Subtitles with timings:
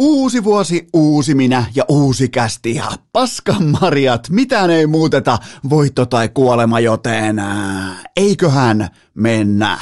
[0.00, 5.38] Uusi vuosi, uusi minä ja uusi kästi ja paskan marjat, mitään ei muuteta,
[5.70, 7.42] voitto tai kuolema, joten
[8.16, 9.78] eiköhän mennä.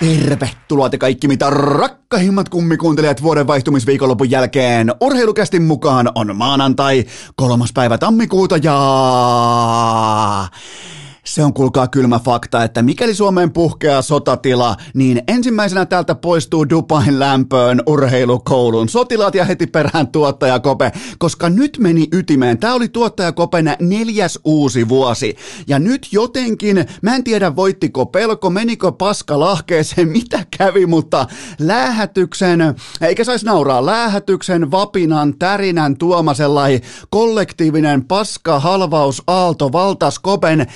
[0.00, 4.92] Tervetuloa te kaikki mitä rakkahimmat kummikuuntelijat vuoden vaihtumisviikonlopun jälkeen.
[5.00, 7.04] Urheilukästin mukaan on maanantai,
[7.36, 8.78] kolmas päivä tammikuuta ja...
[11.30, 17.18] Se on kuulkaa kylmä fakta, että mikäli Suomeen puhkeaa sotatila, niin ensimmäisenä täältä poistuu Dubain
[17.18, 22.58] lämpöön urheilukoulun sotilaat ja heti perään tuottaja Kope, koska nyt meni ytimeen.
[22.58, 25.36] Tämä oli tuottaja Kopen neljäs uusi vuosi.
[25.66, 31.26] Ja nyt jotenkin, mä en tiedä voittiko pelko, menikö paska lahkeeseen, mitä kävi, mutta
[31.58, 32.60] lähetyksen,
[33.00, 40.66] eikä saisi nauraa, lähetyksen, vapinan, tärinän tuoma sellainen kollektiivinen paska, halvaus, aalto, valtas Kopen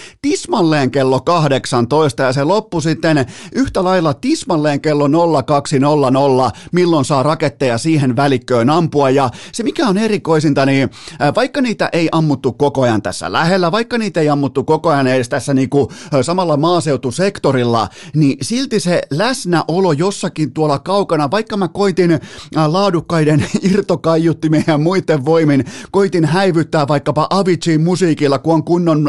[0.44, 5.08] tismalleen kello 18 ja se loppu sitten yhtä lailla tismalleen kello
[5.46, 9.10] 0200, milloin saa raketteja siihen välikköön ampua?
[9.10, 10.90] Ja se mikä on erikoisinta, niin
[11.22, 15.06] äh, vaikka niitä ei ammuttu koko ajan tässä lähellä, vaikka niitä ei ammuttu koko ajan
[15.06, 21.68] edes tässä niinku äh, samalla maaseutusektorilla, niin silti se läsnäolo jossakin tuolla kaukana, vaikka mä
[21.68, 22.20] koitin äh,
[22.66, 29.08] laadukkaiden irtokaiuttimien ja muiden voimin, koitin häivyttää vaikkapa Avicii musiikilla, kun on kunnon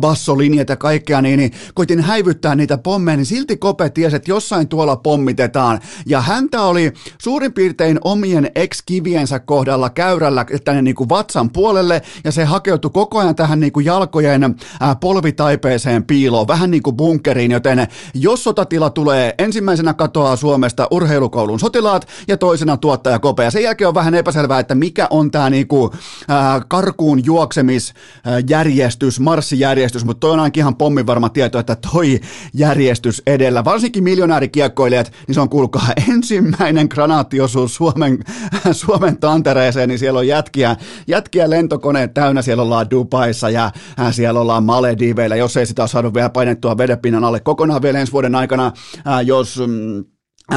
[0.00, 4.96] bassolinjat kaikkea, niin, niin koitin häivyttää niitä pommeja, niin silti Kope tiesi, että jossain tuolla
[4.96, 5.80] pommitetaan.
[6.06, 12.32] Ja häntä oli suurin piirtein omien ex-kiviensä kohdalla käyrällä tänne niin kuin vatsan puolelle, ja
[12.32, 17.50] se hakeutui koko ajan tähän niin kuin jalkojen ää, polvitaipeeseen piiloon, vähän niin kuin bunkeriin,
[17.50, 23.62] joten jos sotatila tulee, ensimmäisenä katoaa Suomesta urheilukoulun sotilaat, ja toisena tuottaja Kope, ja sen
[23.62, 25.92] jälkeen on vähän epäselvää, että mikä on tämä niin kuin,
[26.28, 32.20] ää, karkuun juoksemisjärjestys, marssijärjestys, mutta toi on ihan pommin varma tieto, että toi
[32.54, 38.18] järjestys edellä, varsinkin miljonäärikiekkoilijat, niin se on kuulkaa ensimmäinen granaattiosuus Suomen,
[38.72, 44.40] Suomen tantereeseen, niin siellä on jätkiä, jätkiä lentokoneet täynnä, siellä ollaan Dubaissa ja äh, siellä
[44.40, 48.34] ollaan Malediveillä, jos ei sitä ole saanut vielä painettua vedenpinnan alle kokonaan vielä ensi vuoden
[48.34, 48.72] aikana,
[49.06, 50.04] äh, jos mm,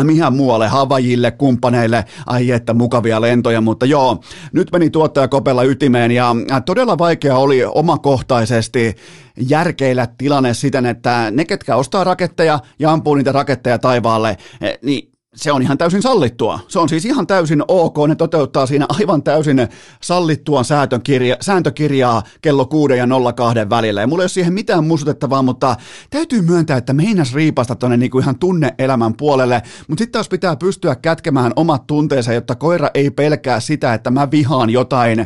[0.03, 4.19] mihän muualle, Havajille, kumppaneille, ai että mukavia lentoja, mutta joo,
[4.53, 6.35] nyt meni tuottaja Kopella ytimeen ja
[6.65, 8.95] todella vaikea oli omakohtaisesti
[9.49, 14.37] järkeillä tilanne siten, että ne, ketkä ostaa raketteja ja ampuu niitä raketteja taivaalle,
[14.81, 16.59] niin se on ihan täysin sallittua.
[16.67, 19.67] Se on siis ihan täysin ok, ne toteuttaa siinä aivan täysin
[20.01, 24.01] sallittua sääntökirja, sääntökirjaa kello 6 ja 02 välillä.
[24.01, 25.75] Ja mulla ei ole siihen mitään muistutettavaa, mutta
[26.09, 30.95] täytyy myöntää, että meinas riipasta tuonne niinku ihan tunneelämän puolelle, mutta sitten taas pitää pystyä
[30.95, 35.19] kätkemään omat tunteensa, jotta koira ei pelkää sitä, että mä vihaan jotain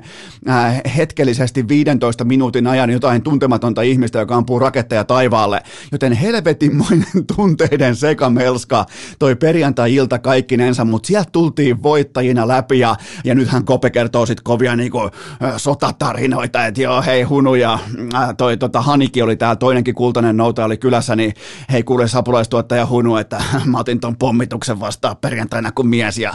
[0.50, 5.64] äh, hetkellisesti 15 minuutin ajan jotain tuntematonta ihmistä, joka ampuu raketteja taivaalle.
[5.92, 8.86] Joten helvetinmoinen tunteiden sekamelska
[9.20, 14.44] toi perjantai ilta kaikkinensa, mutta sieltä tultiin voittajina läpi ja, ja nythän Kope kertoo sitten
[14.44, 15.00] kovia niinku,
[15.58, 17.80] sotatarinoita, että joo hei Hunu ja
[18.38, 21.34] toi tota, Haniki oli täällä, toinenkin kultainen nouta oli kylässä, niin
[21.72, 26.34] hei kuule sapulaistuottaja Hunu, että mä otin ton pommituksen vastaan perjantaina kuin mies ja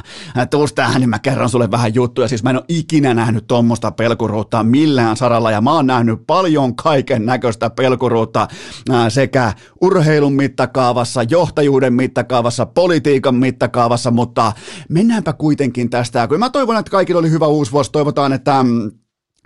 [0.50, 3.90] tuus tähän, niin mä kerron sulle vähän juttuja, siis mä en ole ikinä nähnyt tuommoista
[3.90, 8.48] pelkuruutta millään saralla ja mä oon nähnyt paljon kaiken näköistä pelkuruutta
[9.08, 13.47] sekä urheilun mittakaavassa, johtajuuden mittakaavassa, politiikan mittakaavassa,
[14.10, 14.53] mutta
[14.88, 16.28] mennäänpä kuitenkin tästä.
[16.28, 18.91] Kun mä toivon, että kaikilla oli hyvä uusi vuosi, toivotaan, että mm,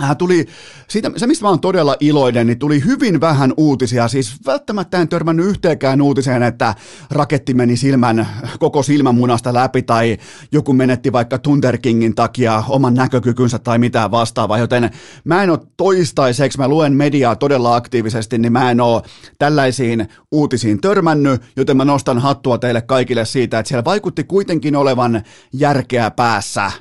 [0.01, 0.47] Hän tuli,
[0.89, 5.09] siitä, se mistä mä oon todella iloinen, niin tuli hyvin vähän uutisia, siis välttämättä en
[5.09, 6.75] törmännyt yhteenkään uutiseen, että
[7.11, 10.19] raketti meni silmän, koko silmämunasta läpi tai
[10.53, 14.91] joku menetti vaikka Thunder Kingin takia oman näkökykynsä tai mitään vastaavaa, joten
[15.25, 19.03] mä en ole toistaiseksi, mä luen mediaa todella aktiivisesti, niin mä en ole
[19.39, 25.23] tällaisiin uutisiin törmännyt, joten mä nostan hattua teille kaikille siitä, että siellä vaikutti kuitenkin olevan
[25.53, 26.73] järkeä päässä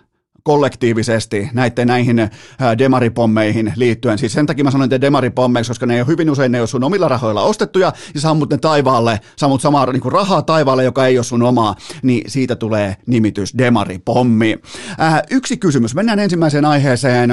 [0.44, 2.30] kollektiivisesti näiden näihin äh,
[2.78, 4.18] demaripommeihin liittyen.
[4.18, 6.68] Siis sen takia mä sanoin, että demaripommeiksi, koska ne ei hyvin usein ne ei ole
[6.68, 11.08] sun omilla rahoilla ostettuja, ja sammut ne taivaalle, sammut samaa niin kuin rahaa taivaalle, joka
[11.08, 14.60] ei ole sun omaa, niin siitä tulee nimitys demaripommi.
[15.02, 17.32] Äh, yksi kysymys, mennään ensimmäiseen aiheeseen.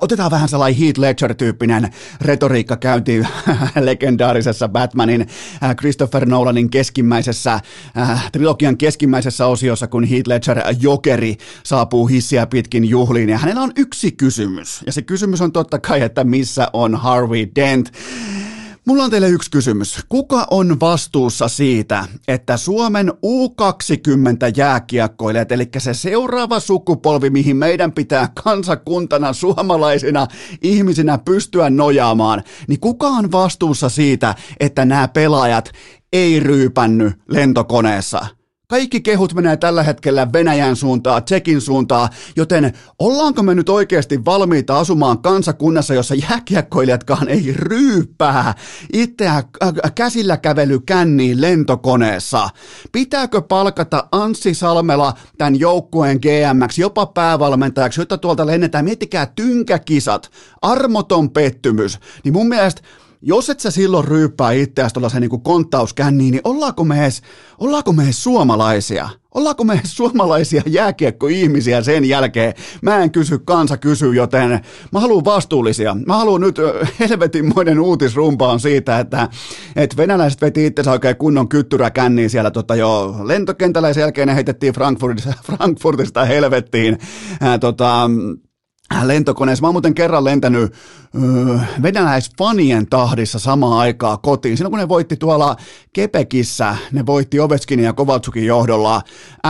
[0.00, 1.90] Otetaan vähän sellainen Heath Ledger-tyyppinen
[2.20, 3.28] retoriikka käyntiin
[3.80, 5.26] legendaarisessa Batmanin
[5.62, 7.60] äh, Christopher Nolanin keskimmäisessä,
[7.98, 13.28] äh, trilogian keskimmäisessä osiossa, kun Heath Ledger Jokeri saapuu hissiä pitkin juhliin.
[13.28, 17.48] Ja hänellä on yksi kysymys, ja se kysymys on totta kai, että missä on Harvey
[17.56, 17.92] Dent.
[18.88, 20.04] Mulla on teille yksi kysymys.
[20.08, 28.28] Kuka on vastuussa siitä, että Suomen U20 jääkiekkoilijat, eli se seuraava sukupolvi, mihin meidän pitää
[28.44, 30.26] kansakuntana suomalaisina
[30.62, 35.70] ihmisinä pystyä nojaamaan, niin kuka on vastuussa siitä, että nämä pelaajat
[36.12, 38.37] ei ryypänny lentokoneessa?
[38.70, 44.78] Kaikki kehut menee tällä hetkellä Venäjän suuntaan, Tsekin suuntaan, joten ollaanko me nyt oikeasti valmiita
[44.78, 48.54] asumaan kansakunnassa, jossa jääkiekkoilijatkaan ei ryyppää
[48.92, 49.42] itseä
[49.94, 52.48] käsillä kävely känniin lentokoneessa?
[52.92, 58.84] Pitääkö palkata Anssi Salmela tämän joukkueen GMX, jopa päävalmentajaksi, jotta tuolta lennetään?
[58.84, 60.30] Miettikää tynkäkisat,
[60.62, 61.98] armoton pettymys.
[62.24, 62.82] Niin mun mielestä
[63.22, 67.22] jos et sä silloin ryyppää itseäsi tuollaisen niin konttauskänniin, niin ollaanko me, edes,
[67.58, 69.08] ollaanko me edes suomalaisia?
[69.34, 72.54] Ollaanko me suomalaisia jääkiekkoihmisiä sen jälkeen?
[72.82, 74.60] Mä en kysy, kansa kysyy, joten
[74.92, 75.96] mä haluan vastuullisia.
[76.06, 76.56] Mä haluan nyt
[77.00, 79.28] helvetinmoinen uutisrumpaan siitä, että,
[79.76, 84.28] että venäläiset veti itsensä oikein kunnon kyttyrä känniin siellä tota jo lentokentällä ja sen jälkeen
[84.28, 86.98] ne heitettiin Frankfurtista, Frankfurtista helvettiin.
[87.40, 88.10] Ää, tota,
[89.02, 89.62] lentokoneessa.
[89.62, 90.74] Mä oon muuten kerran lentänyt
[91.22, 94.56] öö, venäläisfanien tahdissa samaan aikaa kotiin.
[94.56, 95.56] Silloin kun ne voitti tuolla
[95.92, 99.02] Kepekissä, ne voitti Ovechkinin ja Kovaltsukin johdolla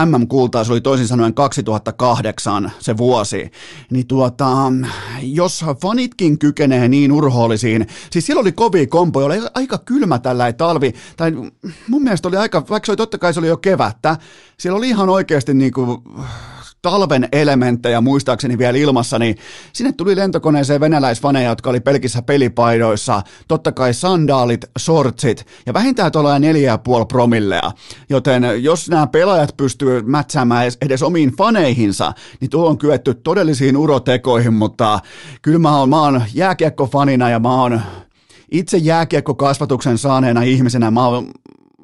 [0.05, 3.51] MM-kultaa, se oli toisin sanoen 2008 se vuosi.
[3.91, 4.47] Niin tuota,
[5.21, 10.93] jos fanitkin kykenee niin urhoollisiin, siis siellä oli kovia kompoja, oli aika kylmä tällä talvi,
[11.17, 11.31] tai
[11.87, 14.17] mun mielestä oli aika, vaikka se oli totta kai se oli jo kevättä,
[14.57, 15.97] siellä oli ihan oikeasti niin kuin,
[16.81, 19.37] talven elementtejä muistaakseni vielä ilmassa, niin
[19.73, 26.39] sinne tuli lentokoneeseen venäläisfaneja, jotka oli pelkissä pelipaidoissa, totta kai sandaalit, sortsit ja vähintään tuolla
[26.39, 27.71] neljä puoli promillea.
[28.09, 34.53] Joten jos nämä pelaajat pystyvät mätsäämään edes omiin faneihinsa, niin tuo on kyetty todellisiin urotekoihin,
[34.53, 34.99] mutta
[35.41, 37.81] kyllä mä oon, mä oon jääkiekkofanina ja mä oon
[38.51, 41.31] itse jääkiekkokasvatuksen saaneena ihmisenä, mä oon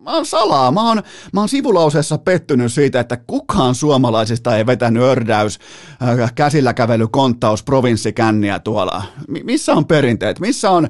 [0.06, 1.04] mä oon salaa, mä oon,
[1.34, 5.60] mä oon sivulauseessa pettynyt siitä, että kukaan suomalaisista ei vetänyt ördäys,
[6.04, 9.04] äh, käsillä kävely, konttaus, provinssikänniä tuolla.
[9.28, 10.40] M- missä on perinteet?
[10.40, 10.88] Missä on,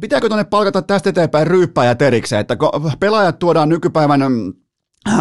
[0.00, 2.56] pitääkö tuonne palkata tästä eteenpäin ryyppää ja terikseen, että
[3.00, 4.22] pelaajat tuodaan nykypäivän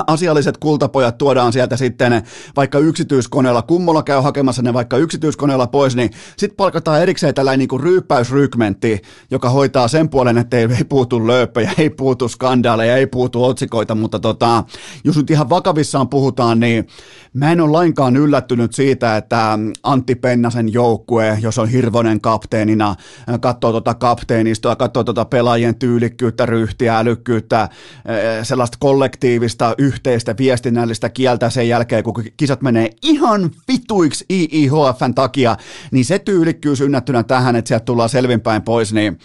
[0.08, 2.24] asialliset kultapojat tuodaan sieltä sitten
[2.56, 7.80] vaikka yksityiskoneella, kummolla käy hakemassa ne vaikka yksityiskoneella pois, niin sitten palkataan erikseen tällainen niin
[7.80, 13.44] ryyppäysrykmentti, joka hoitaa sen puolen, että ei, ei puutu lööppejä, ei puutu skandaaleja, ei puutu
[13.44, 14.64] otsikoita, mutta tota,
[15.04, 16.88] jos nyt ihan vakavissaan puhutaan, niin
[17.34, 22.96] mä en ole lainkaan yllättynyt siitä, että Antti Pennasen joukkue, jos on Hirvonen kapteenina,
[23.40, 27.70] katsoo tota kapteenistoa, katsoo tota pelaajien tyylikkyyttä, ryhtiä, älykkyyttä,
[28.44, 35.58] sellaista kollektiivista yhteistä viestinnällistä kieltä sen jälkeen, kun kisat menee ihan vituiksi IIHFn takia,
[35.92, 39.20] niin se tyylikkyys ynnättynä tähän, että sieltä tullaan selvinpäin pois, niin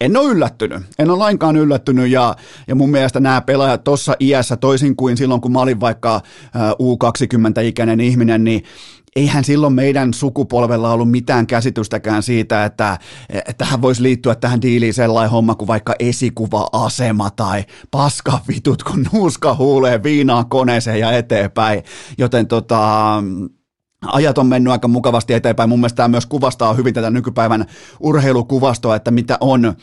[0.00, 0.82] en ole yllättynyt.
[0.98, 2.36] En ole lainkaan yllättynyt ja,
[2.68, 6.20] ja mun mielestä nämä pelaajat tuossa iässä, toisin kuin silloin kun mä olin vaikka
[6.56, 8.64] U20-ikäinen ihminen, niin
[9.16, 12.98] eihän silloin meidän sukupolvella ollut mitään käsitystäkään siitä, että
[13.58, 20.02] tähän voisi liittyä tähän diiliin sellainen homma kuin vaikka esikuva-asema tai paskavitut, kun nuuska huulee
[20.02, 21.82] viinaa koneeseen ja eteenpäin.
[22.18, 23.22] Joten tota,
[24.06, 25.68] ajat on mennyt aika mukavasti eteenpäin.
[25.68, 27.66] Mun mielestä tämä myös kuvastaa hyvin tätä nykypäivän
[28.00, 29.74] urheilukuvastoa, että mitä on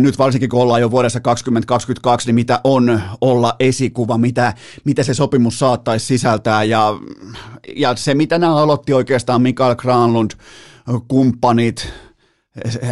[0.00, 5.14] nyt varsinkin kun ollaan jo vuodessa 2022, niin mitä on olla esikuva, mitä, mitä se
[5.14, 6.64] sopimus saattaisi sisältää?
[6.64, 6.94] Ja,
[7.76, 10.30] ja se mitä nämä aloitti oikeastaan Mikael Granlund,
[11.08, 11.92] kumppanit,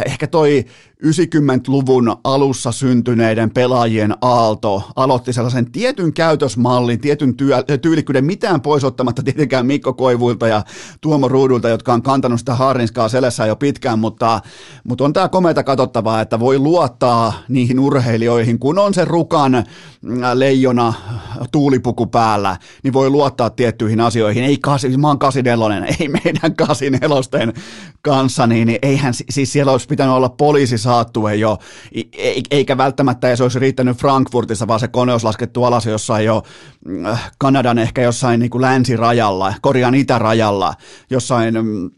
[0.05, 0.65] ehkä toi
[1.03, 9.23] 90-luvun alussa syntyneiden pelaajien aalto aloitti sellaisen tietyn käytösmallin, tietyn työ, tyylikkyyden, mitään pois ottamatta
[9.23, 10.63] tietenkään Mikko Koivuilta ja
[11.01, 14.41] Tuomo Ruudulta, jotka on kantanut sitä haarinskaa selässä jo pitkään, mutta,
[14.83, 19.63] mutta on tämä komeita katsottavaa, että voi luottaa niihin urheilijoihin, kun on se rukan äh,
[20.33, 20.93] leijona
[21.51, 24.43] tuulipuku päällä, niin voi luottaa tiettyihin asioihin.
[24.43, 27.53] Ei kasi, mä oon kasinelonen, ei meidän kasinelosten
[28.01, 31.57] kanssa, niin eihän, siis siellä olisi pitänyt olla poliisi saattue jo,
[32.51, 36.43] eikä välttämättä edes olisi riittänyt Frankfurtissa, vaan se kone olisi laskettu alas jossain jo
[37.07, 40.73] äh, Kanadan ehkä jossain niin kuin länsirajalla, Korean itärajalla,
[41.09, 41.91] jossain mm,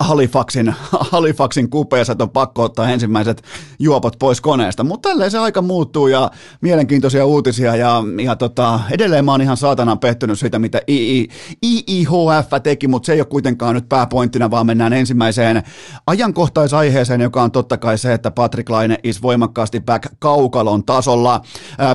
[0.00, 0.74] Halifaxin,
[1.10, 3.42] Halifaxin kupeessa, että on pakko ottaa ensimmäiset
[3.78, 4.84] juopot pois koneesta.
[4.84, 9.56] Mutta tälleen se aika muuttuu ja mielenkiintoisia uutisia ja, ja tota, edelleen mä oon ihan
[9.56, 11.28] saatanan pettynyt siitä, mitä II,
[11.62, 15.62] IIHF teki, mutta se ei ole kuitenkaan nyt pääpointtina, vaan mennään ensimmäiseen
[16.06, 21.40] ajankohtaisaiheeseen, joka on totta kai se, että Patrick Laine is voimakkaasti back kaukalon tasolla.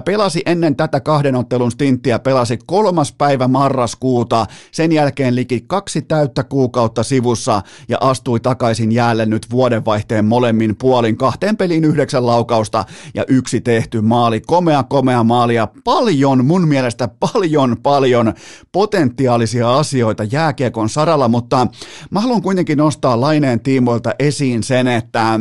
[0.06, 6.44] Pelasi ennen tätä kahden ottelun stinttiä, pelasi kolmas päivä marraskuuta, sen jälkeen liki kaksi täyttä
[6.44, 11.18] kuukautta sivussa– ja astui takaisin jäälle nyt vuodenvaihteen molemmin puolin.
[11.18, 14.42] Kahteen peliin yhdeksän laukausta ja yksi tehty maali.
[14.42, 18.34] Komea, komea maali ja paljon, mun mielestä paljon, paljon
[18.72, 21.68] potentiaalisia asioita jääkiekon saralla, mutta
[22.12, 25.40] mä haluan kuitenkin nostaa Laineen tiimoilta esiin sen, että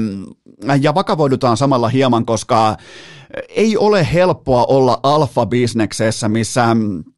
[0.81, 2.77] ja vakavoidutaan samalla hieman, koska
[3.49, 7.16] ei ole helppoa olla alfa-bisneksessä, missä Äh,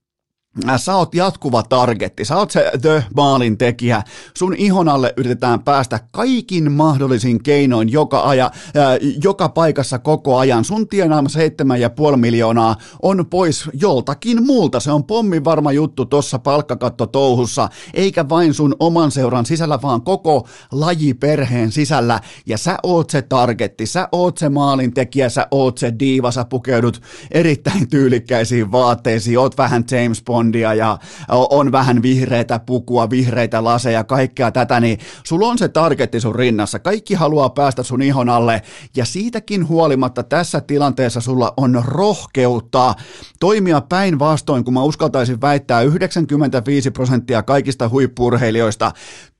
[0.77, 4.03] sä oot jatkuva targetti, sä oot se the maalin tekijä,
[4.35, 10.65] sun ihon alle yritetään päästä kaikin mahdollisin keinoin joka, aja, äh, joka paikassa koko ajan.
[10.65, 17.69] Sun tienaama 7,5 miljoonaa on pois joltakin muulta, se on pommin varma juttu tossa palkkakatto-touhussa,
[17.95, 23.87] eikä vain sun oman seuran sisällä, vaan koko lajiperheen sisällä, ja sä oot se targetti,
[23.87, 29.59] sä oot se maalin tekijä, sä oot se diiva, sä pukeudut erittäin tyylikkäisiin vaatteisiin, oot
[29.59, 35.47] vähän James Bond, Bondia ja on vähän vihreitä pukua, vihreitä laseja, kaikkea tätä, niin sulla
[35.47, 36.79] on se targetti sun rinnassa.
[36.79, 38.63] Kaikki haluaa päästä sun ihon alle
[38.97, 42.95] ja siitäkin huolimatta tässä tilanteessa sulla on rohkeutta
[43.41, 48.93] toimia päinvastoin, kun mä uskaltaisin väittää 95 prosenttia kaikista huippurheilijoista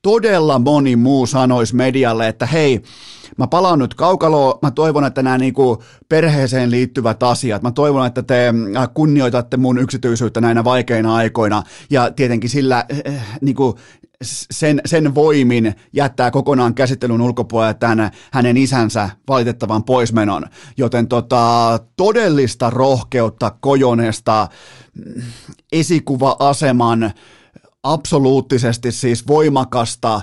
[0.03, 2.83] todella moni muu sanoisi medialle, että hei,
[3.37, 8.23] mä palaan nyt kaukaloon, mä toivon, että nämä niinku perheeseen liittyvät asiat, mä toivon, että
[8.23, 13.79] te äh, kunnioitatte mun yksityisyyttä näinä vaikeina aikoina, ja tietenkin sillä äh, niinku,
[14.23, 20.45] sen, sen voimin jättää kokonaan käsittelyn ulkopuolelle tämän hänen isänsä valitettavan poismenon.
[20.77, 24.49] Joten tota, todellista rohkeutta Kojonesta,
[24.95, 25.23] mm,
[25.73, 27.11] esikuva-aseman,
[27.83, 30.21] absoluuttisesti siis voimakasta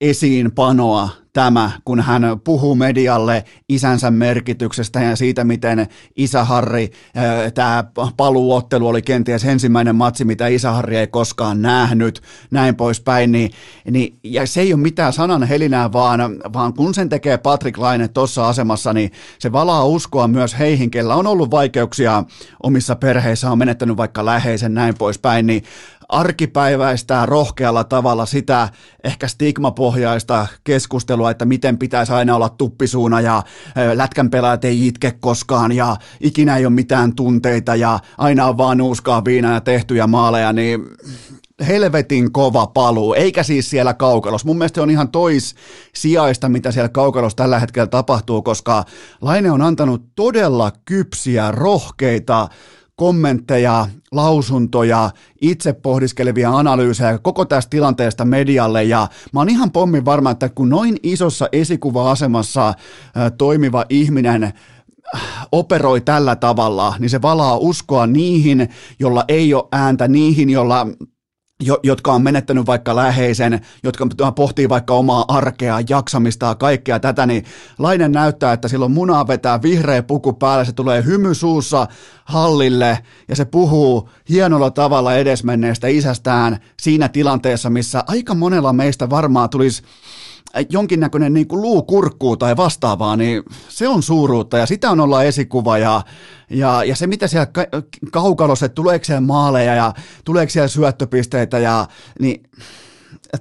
[0.00, 5.86] esiinpanoa tämä, kun hän puhuu medialle isänsä merkityksestä ja siitä, miten
[6.16, 6.90] isä Harri,
[7.54, 7.84] tämä
[8.16, 13.50] paluuottelu oli kenties ensimmäinen matsi, mitä isä Harri ei koskaan nähnyt, näin poispäin, niin,
[13.90, 16.20] niin, ja se ei ole mitään sanan helinää, vaan,
[16.52, 21.14] vaan kun sen tekee Patrick Laine tuossa asemassa, niin se valaa uskoa myös heihin, kellä
[21.14, 22.24] on ollut vaikeuksia
[22.62, 25.62] omissa perheissä, on menettänyt vaikka läheisen, näin poispäin, niin
[26.08, 28.68] arkipäiväistää rohkealla tavalla sitä
[29.04, 33.42] ehkä stigmapohjaista keskustelua, että miten pitäisi aina olla tuppisuuna ja
[33.94, 38.78] lätkän pelaajat ei itke koskaan ja ikinä ei ole mitään tunteita ja aina on vaan
[38.78, 40.80] nuuskaa viinaa ja tehtyjä maaleja, niin
[41.66, 44.46] helvetin kova paluu, eikä siis siellä kaukalossa.
[44.46, 45.54] Mun mielestä on ihan tois
[45.94, 48.84] sijaista, mitä siellä kaukalossa tällä hetkellä tapahtuu, koska
[49.20, 52.48] Laine on antanut todella kypsiä, rohkeita,
[52.96, 55.10] kommentteja, lausuntoja,
[55.40, 58.84] itse pohdiskelevia analyysejä koko tästä tilanteesta medialle.
[58.84, 62.74] Ja mä oon ihan pommin varma, että kun noin isossa esikuva-asemassa
[63.38, 64.52] toimiva ihminen äh,
[65.52, 70.86] operoi tällä tavalla, niin se valaa uskoa niihin, jolla ei ole ääntä, niihin, jolla
[71.60, 77.26] jo, jotka on menettänyt vaikka läheisen, jotka pohtii vaikka omaa arkea, jaksamista ja kaikkea tätä,
[77.26, 77.44] niin
[77.78, 81.86] Lainen näyttää, että silloin munaa vetää vihreä puku päällä, se tulee hymy suussa
[82.24, 82.98] hallille
[83.28, 89.82] ja se puhuu hienolla tavalla edesmenneestä isästään siinä tilanteessa, missä aika monella meistä varmaan tulisi
[90.70, 95.78] jonkinnäköinen niin kuin luukurkkuu tai vastaavaa, niin se on suuruutta ja sitä on olla esikuva
[95.78, 96.02] ja,
[96.50, 97.66] ja, ja se mitä siellä ka-
[98.12, 99.92] kaukalossa, että tuleeko siellä maaleja ja
[100.24, 101.86] tuleeko siellä syöttöpisteitä ja
[102.20, 102.42] niin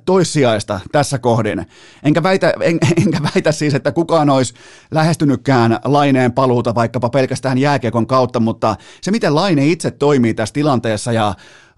[0.05, 1.65] toissijaista tässä kohdin.
[2.03, 4.53] Enkä väitä, en, enkä väitä siis, että kukaan olisi
[4.91, 11.11] lähestynytkään Laineen paluuta vaikkapa pelkästään jääkiekon kautta, mutta se miten Laine itse toimii tässä tilanteessa
[11.11, 11.33] ja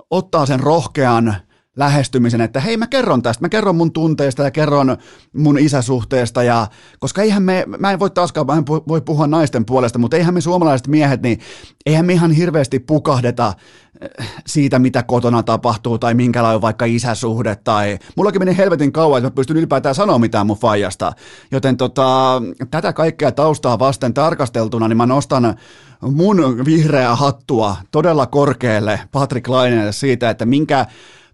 [0.09, 1.35] ottaa sen rohkean
[1.77, 4.97] lähestymisen, että hei mä kerron tästä, mä kerron mun tunteista ja kerron
[5.33, 6.67] mun isäsuhteesta ja
[6.99, 10.33] koska eihän me, mä en voi taaskaan, mä en voi puhua naisten puolesta, mutta eihän
[10.33, 11.39] me suomalaiset miehet, niin
[11.85, 13.53] eihän me ihan hirveästi pukahdeta
[14.01, 19.17] eh, siitä, mitä kotona tapahtuu tai minkälainen on vaikka isäsuhde tai mullakin meni helvetin kauan,
[19.17, 21.13] että mä pystyn ylipäätään sanoa mitään mun faijasta.
[21.51, 22.41] Joten tota,
[22.71, 25.57] tätä kaikkea taustaa vasten tarkasteltuna, niin mä nostan
[26.01, 30.85] mun vihreää hattua todella korkealle Patrick Lainelle siitä, että minkä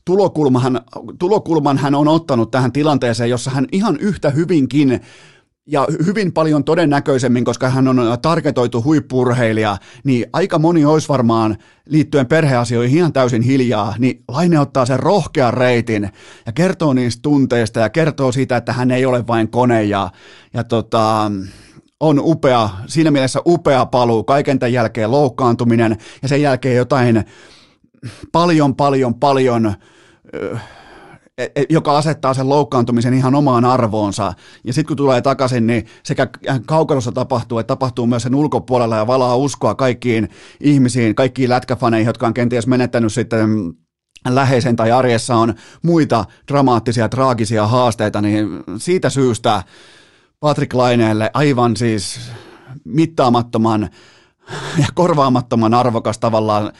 [0.05, 0.81] tulokulman,
[1.19, 5.01] tulokulman hän on ottanut tähän tilanteeseen, jossa hän ihan yhtä hyvinkin
[5.67, 12.27] ja hyvin paljon todennäköisemmin, koska hän on targetoitu huippurheilija, niin aika moni olisi varmaan liittyen
[12.27, 16.09] perheasioihin ihan täysin hiljaa, niin Laine ottaa sen rohkean reitin
[16.45, 20.09] ja kertoo niistä tunteista ja kertoo siitä, että hän ei ole vain kone ja,
[20.53, 21.31] ja tota,
[21.99, 27.23] on upea, siinä mielessä upea paluu, kaiken tämän jälkeen loukkaantuminen ja sen jälkeen jotain
[28.31, 29.73] paljon, paljon, paljon
[31.69, 34.33] joka asettaa sen loukkaantumisen ihan omaan arvoonsa.
[34.63, 36.27] Ja sitten kun tulee takaisin, niin sekä
[36.65, 42.27] kaukalossa tapahtuu, että tapahtuu myös sen ulkopuolella ja valaa uskoa kaikkiin ihmisiin, kaikkiin lätkäfaneihin, jotka
[42.27, 43.49] on kenties menettänyt sitten
[44.29, 48.47] läheisen tai arjessa on muita dramaattisia, traagisia haasteita, niin
[48.77, 49.63] siitä syystä
[50.39, 52.19] Patrick Laineelle aivan siis
[52.85, 53.89] mittaamattoman
[54.77, 56.71] ja korvaamattoman arvokas tavallaan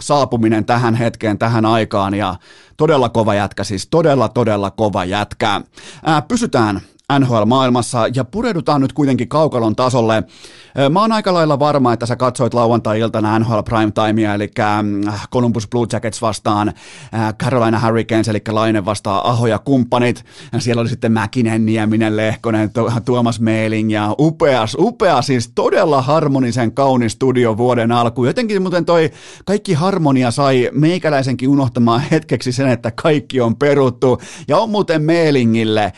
[0.00, 2.36] saapuminen tähän hetkeen, tähän aikaan ja
[2.76, 5.60] todella kova jätkä, siis todella, todella kova jätkä.
[6.04, 6.80] Ää, pysytään
[7.12, 10.22] NHL-maailmassa ja pureudutaan nyt kuitenkin kaukalon tasolle.
[10.90, 14.50] Mä oon aika lailla varma, että sä katsoit lauantai-iltana NHL Prime Timea, eli
[15.32, 16.72] Columbus Blue Jackets vastaan
[17.42, 20.24] Carolina Hurricanes, eli Laine vastaan Aho ja kumppanit.
[20.58, 22.70] Siellä oli sitten Mäkinen, Nieminen, Lehkonen,
[23.04, 28.24] Tuomas Meiling ja upeas, upea, siis todella harmonisen kaunis studio vuoden alku.
[28.24, 29.10] Jotenkin muuten toi
[29.44, 34.20] kaikki harmonia sai meikäläisenkin unohtamaan hetkeksi sen, että kaikki on peruttu.
[34.48, 35.92] Ja on muuten Meilingille,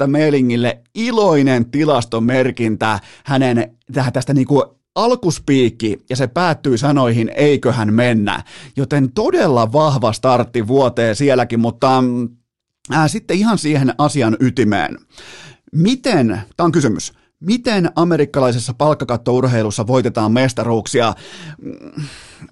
[0.00, 3.76] studioisäntä Meilingille iloinen tilastomerkintä hänen
[4.12, 4.62] tästä niin kuin
[4.94, 8.42] alkuspiikki ja se päättyy sanoihin eiköhän mennä,
[8.76, 12.02] joten todella vahva startti vuoteen sielläkin, mutta
[12.90, 14.98] ää, sitten ihan siihen asian ytimeen.
[15.72, 21.14] Miten, tämä on kysymys, miten amerikkalaisessa palkkakattourheilussa voitetaan mestaruuksia?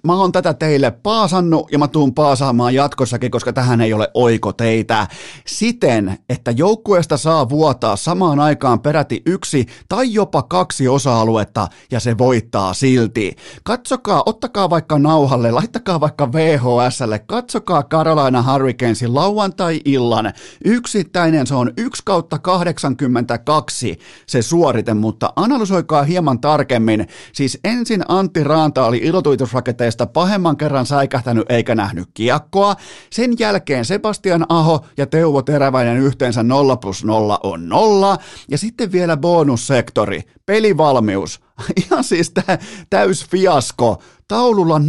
[0.03, 4.53] Mä oon tätä teille paasannut ja mä tuun paasaamaan jatkossakin, koska tähän ei ole oiko
[4.53, 5.07] teitä.
[5.47, 12.17] Siten, että joukkueesta saa vuotaa samaan aikaan peräti yksi tai jopa kaksi osa-aluetta ja se
[12.17, 13.35] voittaa silti.
[13.63, 20.33] Katsokaa, ottakaa vaikka nauhalle, laittakaa vaikka VHSlle, katsokaa Carolina Hurricanesin lauantai-illan.
[20.65, 27.07] Yksittäinen se on 1 kautta 82 se suorite, mutta analysoikaa hieman tarkemmin.
[27.33, 32.75] Siis ensin Antti Raanta oli ilotuitusraketti tilanteesta pahemman kerran säikähtänyt eikä nähnyt kiekkoa.
[33.09, 38.17] Sen jälkeen Sebastian Aho ja Teuvo Teräväinen yhteensä 0 plus 0 on 0.
[38.49, 41.39] Ja sitten vielä bonussektori, pelivalmius.
[41.85, 42.59] Ihan siis tä-
[42.89, 44.01] täys fiasko.
[44.27, 44.81] Taululla 0-4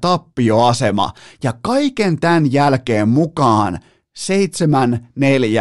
[0.00, 1.10] tappioasema
[1.42, 3.78] ja kaiken tämän jälkeen mukaan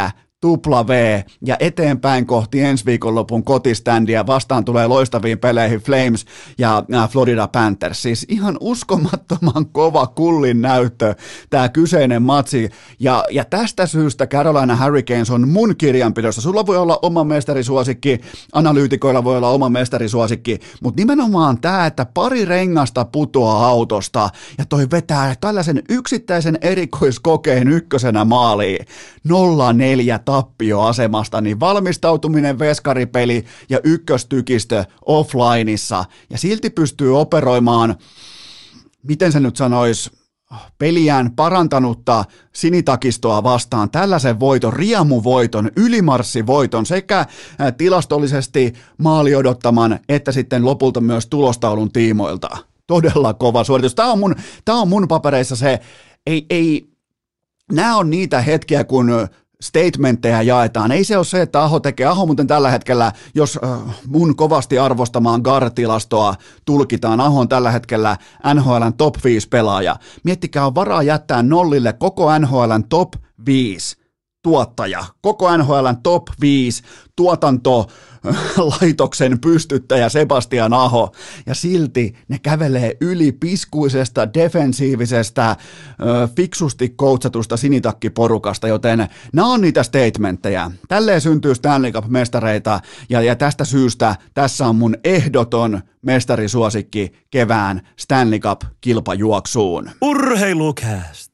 [0.08, 4.28] 7-4 tupla V ja eteenpäin kohti ensi viikonlopun kotiständiä.
[4.28, 6.26] Vastaan tulee loistaviin peleihin Flames
[6.58, 8.02] ja Florida Panthers.
[8.02, 11.16] Siis ihan uskomattoman kova kullin näyttö
[11.50, 12.70] tämä kyseinen matsi.
[13.00, 16.42] Ja, ja tästä syystä Carolina Hurricanes on mun kirjanpidossa.
[16.42, 18.20] Sulla voi olla oma mestarisuosikki,
[18.54, 24.88] analyytikoilla voi olla oma mestarisuosikki, mutta nimenomaan tämä, että pari rengasta putoaa autosta ja toi
[24.92, 28.86] vetää tällaisen yksittäisen erikoiskokeen ykkösenä maaliin.
[29.28, 29.32] 0-4
[30.32, 37.96] tappioasemasta, niin valmistautuminen veskaripeli ja ykköstykistö offlineissa ja silti pystyy operoimaan,
[39.04, 40.12] miten se nyt sanoisi,
[40.78, 47.26] peliään parantanutta sinitakistoa vastaan tällaisen voiton, riemuvoiton, ylimarssivoiton sekä
[47.78, 52.50] tilastollisesti maali odottaman että sitten lopulta myös tulostaulun tiimoilta.
[52.88, 53.96] Todella kova suoritus.
[53.96, 55.80] Tämä on mun, tämä on mun papereissa se,
[56.28, 56.88] ei, ei,
[57.72, 59.28] nämä on niitä hetkiä, kun
[59.62, 60.92] statementteja jaetaan.
[60.92, 62.06] Ei se ole se, että Aho tekee.
[62.06, 68.18] Aho muuten tällä hetkellä, jos äh, mun kovasti arvostamaan GAR-tilastoa tulkitaan, Aho on tällä hetkellä
[68.54, 69.96] NHLn top 5 pelaaja.
[70.24, 73.14] Miettikää, on varaa jättää nollille koko NHLn top
[73.46, 74.01] 5
[74.42, 75.06] tuottaja.
[75.22, 76.84] Koko NHLn top 5
[77.16, 77.88] tuotanto
[78.82, 81.12] laitoksen pystyttäjä Sebastian Aho,
[81.46, 85.56] ja silti ne kävelee yli piskuisesta, defensiivisestä,
[86.36, 90.72] fiksusti koutsatusta sinitakkiporukasta, joten nämä on niitä statementteja.
[90.88, 98.40] Tälleen syntyy Stanley Cup-mestareita, ja, ja tästä syystä tässä on mun ehdoton mestarisuosikki kevään Stanley
[98.40, 99.92] Cup-kilpajuoksuun.
[100.02, 101.31] Urheilukääst!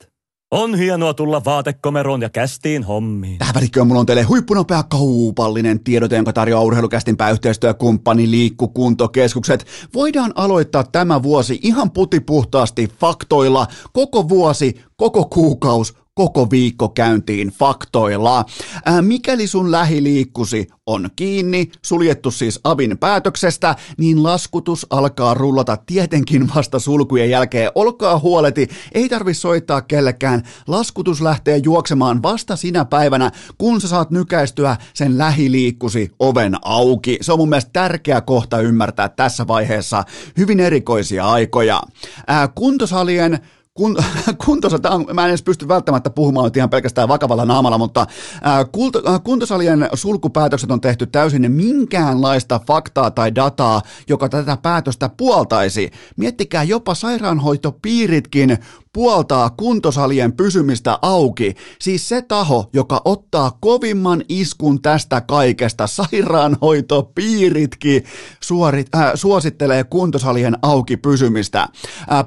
[0.52, 3.38] On hienoa tulla vaatekomeroon ja kästiin hommiin.
[3.38, 9.66] Tähän välikköön mulla on teille huippunopea kaupallinen tiedote, jonka tarjoaa urheilukästin pääyhteistyökumppani Liikkukuntokeskukset.
[9.94, 13.68] Voidaan aloittaa tämä vuosi ihan putipuhtaasti faktoilla.
[13.94, 18.46] Koko vuosi, koko kuukaus, koko viikko käyntiin faktoilla.
[18.86, 26.50] Ää, mikäli sun lähiliikkusi on kiinni, suljettu siis avin päätöksestä, niin laskutus alkaa rullata tietenkin
[26.56, 27.72] vasta sulkujen jälkeen.
[27.76, 30.44] Olkaa huoleti, ei tarvi soittaa kellekään.
[30.68, 37.18] Laskutus lähtee juoksemaan vasta sinä päivänä, kun sä saat nykäistyä sen lähiliikkusi oven auki.
[37.22, 40.04] Se on mun mielestä tärkeä kohta ymmärtää tässä vaiheessa
[40.38, 41.82] hyvin erikoisia aikoja.
[42.28, 43.40] Ää, kuntosalien
[43.78, 43.98] kun,
[44.46, 48.08] kuntosa, on, mä en edes pysty välttämättä puhumaan nyt ihan pelkästään vakavalla naamalla, mutta
[48.42, 55.10] ää, kulto, ää, kuntosalien sulkupäätökset on tehty täysin minkäänlaista faktaa tai dataa, joka tätä päätöstä
[55.18, 55.92] puoltaisi.
[56.18, 58.58] Miettikää, jopa sairaanhoitopiiritkin
[58.94, 61.56] puoltaa kuntosalien pysymistä auki.
[61.80, 68.04] Siis se taho, joka ottaa kovimman iskun tästä kaikesta, sairaanhoitopiiritkin
[68.40, 71.62] suorit, äh, suosittelee kuntosalien auki pysymistä.
[71.62, 71.70] Äh,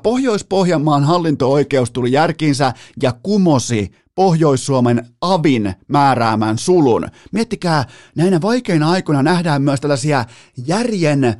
[0.02, 7.06] Pohjois-Pohjanmaan hallinto hallinto-oikeus tuli järkiinsä ja kumosi Pohjois-Suomen avin määräämän sulun.
[7.32, 7.84] Miettikää,
[8.16, 10.24] näinä vaikeina aikoina nähdään myös tällaisia
[10.66, 11.36] järjen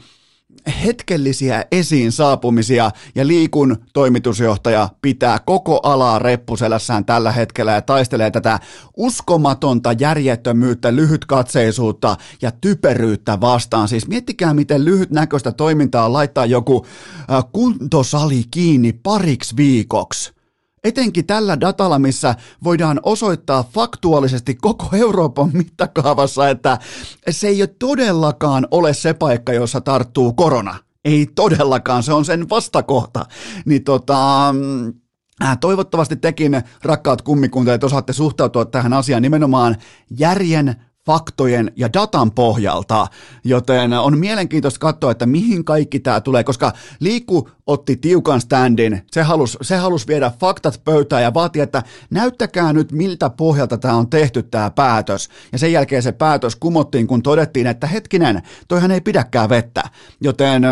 [0.85, 8.59] hetkellisiä esiin saapumisia ja liikun toimitusjohtaja pitää koko alaa reppuselässään tällä hetkellä ja taistelee tätä
[8.97, 13.89] uskomatonta järjettömyyttä, lyhytkatseisuutta ja typeryyttä vastaan.
[13.89, 16.87] Siis miettikää, miten lyhytnäköistä toimintaa laittaa joku
[17.53, 20.40] kuntosali kiinni pariksi viikoksi.
[20.85, 26.79] Etenkin tällä datalla, missä voidaan osoittaa faktuaalisesti koko Euroopan mittakaavassa, että
[27.31, 30.79] se ei ole todellakaan ole se paikka, jossa tarttuu korona.
[31.05, 33.27] Ei todellakaan, se on sen vastakohta.
[33.65, 34.55] Niin tota,
[35.45, 39.77] Äh, toivottavasti tekin, rakkaat kummikuntajat, osaatte suhtautua tähän asiaan nimenomaan
[40.19, 43.07] järjen faktojen ja datan pohjalta,
[43.45, 49.23] joten on mielenkiintoista katsoa, että mihin kaikki tämä tulee, koska Liikku otti tiukan standin, se
[49.23, 54.11] halusi, se halusi viedä faktat pöytään ja vaati, että näyttäkää nyt miltä pohjalta tämä on
[54.11, 55.29] tehty tämä päätös.
[55.53, 59.83] Ja sen jälkeen se päätös kumottiin, kun todettiin, että hetkinen, toihan ei pidäkään vettä.
[60.21, 60.63] Joten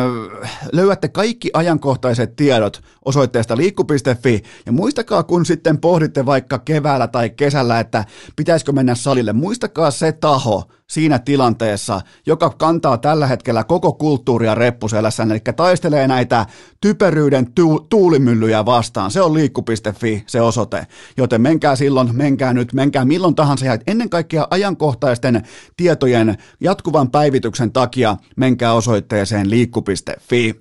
[0.72, 7.80] löydätte kaikki ajankohtaiset tiedot osoitteesta liikku.fi ja muistakaa, kun sitten pohditte vaikka keväällä tai kesällä,
[7.80, 8.04] että
[8.36, 15.30] pitäisikö mennä salille, muistakaa se taho, siinä tilanteessa, joka kantaa tällä hetkellä koko kulttuuria reppuselässään,
[15.30, 16.46] eli taistelee näitä
[16.80, 19.10] typeryyden tu- tuulimyllyjä vastaan.
[19.10, 24.10] Se on liikku.fi se osoite, joten menkää silloin, menkää nyt, menkää milloin tahansa ja ennen
[24.10, 25.42] kaikkea ajankohtaisten
[25.76, 30.54] tietojen jatkuvan päivityksen takia menkää osoitteeseen liikku.fi.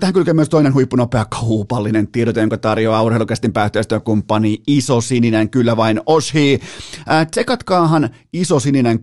[0.00, 6.00] Tähän kylkee myös toinen huippunopea kaupallinen tiedote, jonka tarjoaa urheilukästin pääyhteistyökumppani Iso Sininen, kyllä vain
[6.06, 6.60] Oshi.
[7.30, 9.00] Tsekkatkaahan Iso Sininen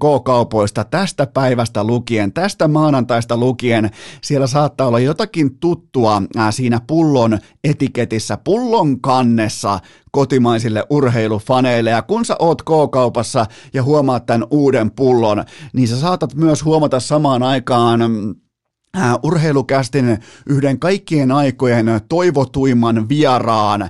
[0.53, 3.89] K-kaupoista tästä päivästä lukien, tästä maanantaista lukien.
[4.21, 9.79] Siellä saattaa olla jotakin tuttua siinä pullon etiketissä, pullon kannessa,
[10.11, 11.89] kotimaisille urheilufaneille.
[11.89, 16.99] Ja kun sä oot K-kaupassa ja huomaat tämän uuden pullon, niin sä saatat myös huomata
[16.99, 18.01] samaan aikaan
[18.97, 23.89] Äh, urheilukästin yhden kaikkien aikojen toivotuimman vieraan.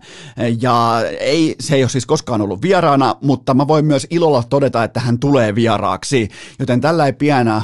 [0.62, 4.84] Ja ei, se ei ole siis koskaan ollut vieraana, mutta mä voin myös ilolla todeta,
[4.84, 6.30] että hän tulee vieraaksi.
[6.60, 7.62] Joten tällä ei pienä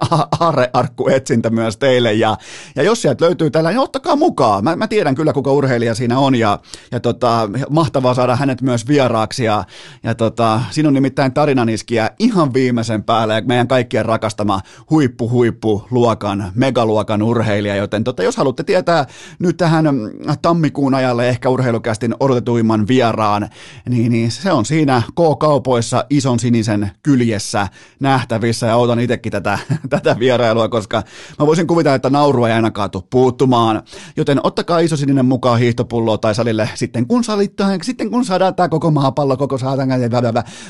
[0.40, 2.12] aarrearkku etsintä myös teille.
[2.12, 2.36] Ja,
[2.76, 4.64] ja jos sieltä löytyy tällä, niin ottakaa mukaan.
[4.64, 6.34] Mä, mä tiedän kyllä, kuka urheilija siinä on.
[6.34, 6.58] Ja,
[6.92, 9.44] ja tota, mahtavaa saada hänet myös vieraaksi.
[9.44, 9.64] Ja,
[10.02, 13.42] ja tota, siinä on nimittäin tarinaniskiä ihan viimeisen päälle.
[13.46, 19.06] Meidän kaikkien rakastama huippu huippu luokan megaluokan urheilija, joten tota, jos haluatte tietää
[19.38, 20.10] nyt tähän mm,
[20.42, 23.48] tammikuun ajalle ehkä urheilukästin odotetuimman vieraan,
[23.88, 27.68] niin, niin se on siinä K-kaupoissa ison sinisen kyljessä
[28.00, 28.66] nähtävissä.
[28.66, 29.58] Ja odotan itsekin tätä,
[29.88, 31.02] tätä vierailua, koska
[31.38, 33.82] mä voisin kuvitella, että nauru ei ainakaan tule puuttumaan,
[34.16, 38.68] joten ottakaa iso sininen mukaan hiihtopulloa tai salille sitten kun, salit, sitten kun saadaan tämä
[38.68, 39.88] koko maapallo, koko saadaan,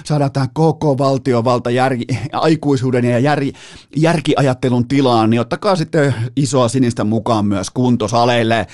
[0.05, 1.93] saadaan tämä koko valtiovalta jär,
[2.33, 3.41] aikuisuuden ja jär,
[3.97, 8.67] järkiajattelun tilaan, niin ottakaa sitten sitten isoa sinistä mukaan myös kuntosaleille.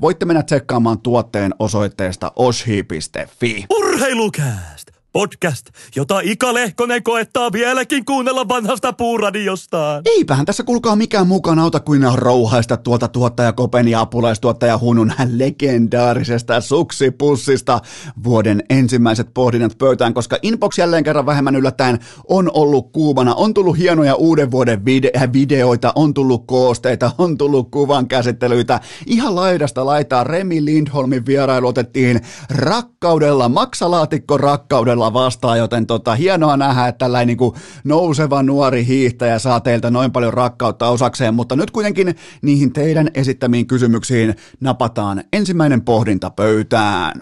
[0.00, 3.66] Voitte mennä tsekkaamaan tuotteen osoitteesta oshi.fi.
[3.70, 4.71] Urheilukääst!
[5.12, 10.02] Podcast, jota Ika Lehkonen koettaa vieläkin kuunnella vanhasta puuradiostaan.
[10.04, 16.60] Eipähän tässä kulkaa mikään mukaan auta kuin rouhaista tuolta tuottaja Kopen ja apulaistuottaja Hunun legendaarisesta
[16.60, 17.80] suksipussista
[18.24, 21.98] vuoden ensimmäiset pohdinnat pöytään, koska inbox jälleen kerran vähemmän yllättäen
[22.28, 23.34] on ollut kuumana.
[23.34, 28.80] On tullut hienoja uuden vuoden vide- videoita, on tullut koosteita, on tullut kuvan käsittelyitä.
[29.06, 32.20] Ihan laidasta laitaa Remi Lindholmin vierailu otettiin
[32.50, 37.52] rakkaudella, maksalaatikko rakkaudella todella vastaan, joten tota, hienoa nähdä, että tällainen niin
[37.84, 43.66] nouseva nuori hiihtäjä saa teiltä noin paljon rakkautta osakseen, mutta nyt kuitenkin niihin teidän esittämiin
[43.66, 47.20] kysymyksiin napataan ensimmäinen pohdinta pöytään.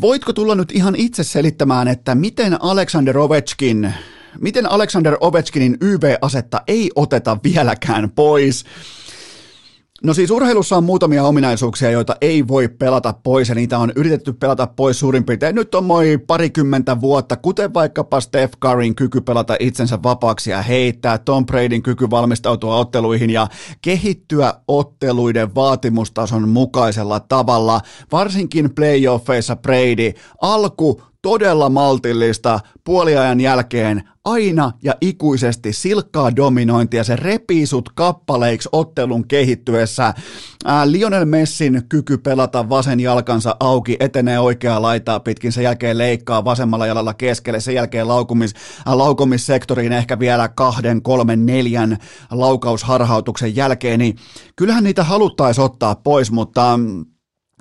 [0.00, 3.94] Voitko tulla nyt ihan itse selittämään, että miten Alexander Ovechkin,
[4.40, 8.64] miten Alexander Ovechkinin YV-asetta ei oteta vieläkään pois?
[10.04, 14.32] No siis urheilussa on muutamia ominaisuuksia, joita ei voi pelata pois ja niitä on yritetty
[14.32, 15.54] pelata pois suurin piirtein.
[15.54, 21.18] Nyt on moi parikymmentä vuotta, kuten vaikkapa Steph Curryn kyky pelata itsensä vapaaksi ja heittää,
[21.18, 23.46] Tom Bradyn kyky valmistautua otteluihin ja
[23.82, 27.80] kehittyä otteluiden vaatimustason mukaisella tavalla.
[28.12, 37.66] Varsinkin playoffeissa Brady alku todella maltillista puoliajan jälkeen aina ja ikuisesti silkkaa dominointia, se repii
[37.66, 40.14] sut kappaleiksi ottelun kehittyessä.
[40.64, 46.44] Ää, Lionel Messin kyky pelata vasen jalkansa auki, etenee oikeaa laitaa pitkin, sen jälkeen leikkaa
[46.44, 48.54] vasemmalla jalalla keskelle, sen jälkeen laukumis,
[48.86, 51.98] ää, laukumissektoriin ehkä vielä kahden, kolmen, neljän
[52.30, 54.16] laukausharhautuksen jälkeen, niin
[54.56, 56.78] kyllähän niitä haluttaisiin ottaa pois, mutta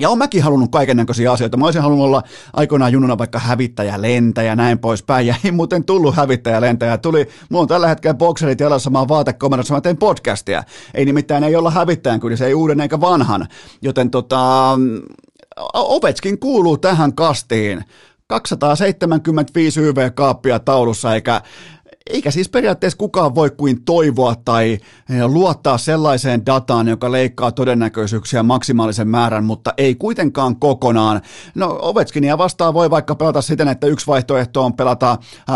[0.01, 1.57] ja on mäkin halunnut kaiken näköisiä asioita.
[1.57, 5.27] Mä olisin halunnut olla aikoinaan jununa vaikka hävittäjä, lentäjä näin poispäin.
[5.27, 6.97] Ja ei muuten tullut hävittäjä, lentäjä.
[6.97, 10.63] Tuli, mulla on tällä hetkellä bokserit jalassa, mä oon vaatekomennossa, mä teen podcastia.
[10.93, 13.47] Ei nimittäin ei olla hävittäjän kyllä, se ei uuden eikä vanhan.
[13.81, 14.71] Joten tota,
[15.73, 17.83] Ovetskin kuuluu tähän kastiin.
[18.27, 21.41] 275 YV-kaappia taulussa, eikä
[22.09, 28.43] eikä siis periaatteessa kukaan voi kuin toivoa tai eh, luottaa sellaiseen dataan, joka leikkaa todennäköisyyksiä
[28.43, 31.21] maksimaalisen määrän, mutta ei kuitenkaan kokonaan.
[31.55, 35.17] No Ovechkinia vastaan voi vaikka pelata siten, että yksi vaihtoehto on pelata
[35.49, 35.53] 3-4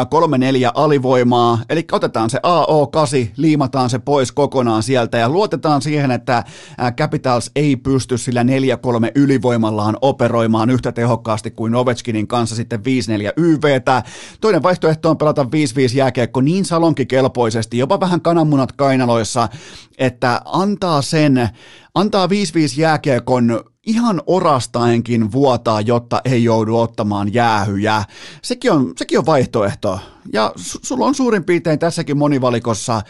[0.73, 6.43] alivoimaa, eli otetaan se AO8, liimataan se pois kokonaan sieltä ja luotetaan siihen, että
[6.97, 8.45] Capitals ei pysty sillä 4-3
[9.15, 12.84] ylivoimallaan operoimaan yhtä tehokkaasti kuin Ovechkinin kanssa sitten 5-4
[13.38, 14.03] YVtä.
[14.41, 15.47] Toinen vaihtoehto on pelata 5-5
[15.95, 19.50] jääkiekko niin salonkikelpoisesti, jopa vähän kananmunat kainaloissa,
[19.98, 21.50] että antaa sen,
[21.95, 22.30] antaa 5-5
[22.78, 28.04] jääkiekon ihan orastaenkin vuotaa, jotta ei joudu ottamaan jäähyjä.
[28.41, 30.00] Sekin on, sekin on vaihtoehto.
[30.34, 33.02] Ja sulla on suurin piirtein tässäkin monivalikossa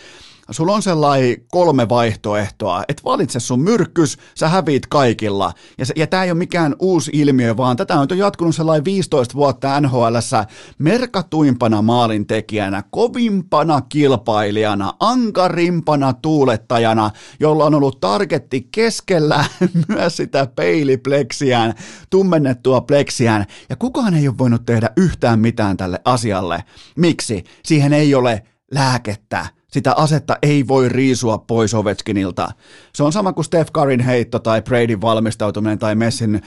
[0.51, 5.53] sulla on sellainen kolme vaihtoehtoa, että valitse sun myrkkys, sä häviit kaikilla.
[5.77, 9.35] Ja, ja tämä ei ole mikään uusi ilmiö, vaan tätä on jo jatkunut sellainen 15
[9.35, 10.45] vuotta NHLssä
[10.77, 19.45] merkatuimpana maalintekijänä, kovimpana kilpailijana, ankarimpana tuulettajana, jolla on ollut targetti keskellä
[19.87, 21.73] myös sitä peilipleksiään,
[22.09, 26.63] tummennettua pleksiään, ja kukaan ei ole voinut tehdä yhtään mitään tälle asialle.
[26.95, 27.43] Miksi?
[27.63, 32.49] Siihen ei ole lääkettä sitä asetta ei voi riisua pois Ovechkinilta.
[32.93, 36.41] Se on sama kuin Steph Curryn heitto tai Bradyn valmistautuminen tai Messin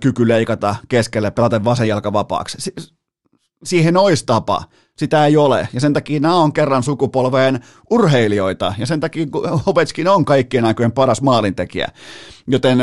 [0.00, 2.58] kyky leikata keskelle pelata vasen jalka vapaaksi.
[2.60, 2.74] Si-
[3.64, 4.64] siihen olisi tapa.
[4.96, 5.68] Sitä ei ole.
[5.72, 8.74] Ja sen takia nämä on kerran sukupolveen urheilijoita.
[8.78, 9.26] Ja sen takia
[9.66, 11.88] Ovechkin on kaikkien aikojen paras maalintekijä.
[12.46, 12.78] Joten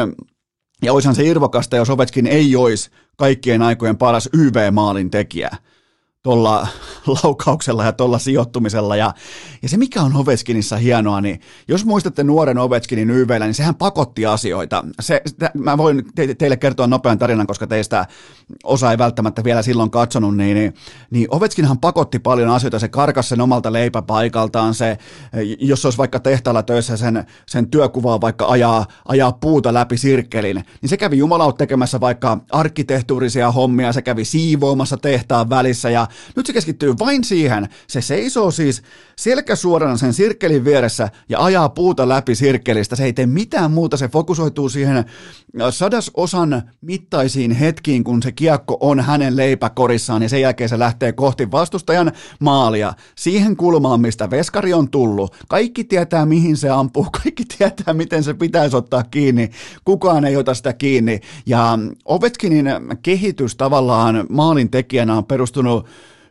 [0.83, 5.49] ja olisihan se irvokasta, jos Ovechkin ei olisi kaikkien aikojen paras YV-maalintekijä
[6.23, 6.67] tuolla
[7.23, 8.95] laukauksella ja tuolla sijoittumisella.
[8.95, 9.13] Ja,
[9.61, 14.25] ja se, mikä on Ovechkinissa hienoa, niin jos muistatte nuoren Ovechkinin YVllä, niin sehän pakotti
[14.25, 14.85] asioita.
[14.99, 15.21] Se,
[15.53, 18.05] mä voin te, teille kertoa nopean tarinan, koska teistä
[18.63, 20.73] osa ei välttämättä vielä silloin katsonut, niin, niin,
[21.11, 22.79] niin Ovechkinhan pakotti paljon asioita.
[22.79, 24.97] Se karkas sen omalta leipäpaikaltaan, se,
[25.59, 30.89] jos olisi vaikka tehtaalla töissä sen, sen työkuvaa vaikka ajaa, ajaa puuta läpi sirkkelin, niin
[30.89, 36.53] se kävi jumalaut tekemässä vaikka arkkitehtuurisia hommia, se kävi siivoamassa tehtaan välissä ja nyt se
[36.53, 38.81] keskittyy vain siihen, se seisoo siis
[39.15, 42.95] selkä suorana sen sirkkelin vieressä ja ajaa puuta läpi sirkkelistä.
[42.95, 45.05] Se ei tee mitään muuta, se fokusoituu siihen
[45.69, 51.51] sadasosan mittaisiin hetkiin, kun se kiekko on hänen leipäkorissaan ja sen jälkeen se lähtee kohti
[51.51, 52.93] vastustajan maalia.
[53.15, 55.35] Siihen kulmaan, mistä veskari on tullut.
[55.47, 59.49] Kaikki tietää, mihin se ampuu, kaikki tietää, miten se pitäisi ottaa kiinni.
[59.85, 61.19] Kukaan ei ota sitä kiinni.
[61.45, 62.65] Ja Ovechkinin
[63.01, 65.85] kehitys tavallaan maalin tekijänä on perustunut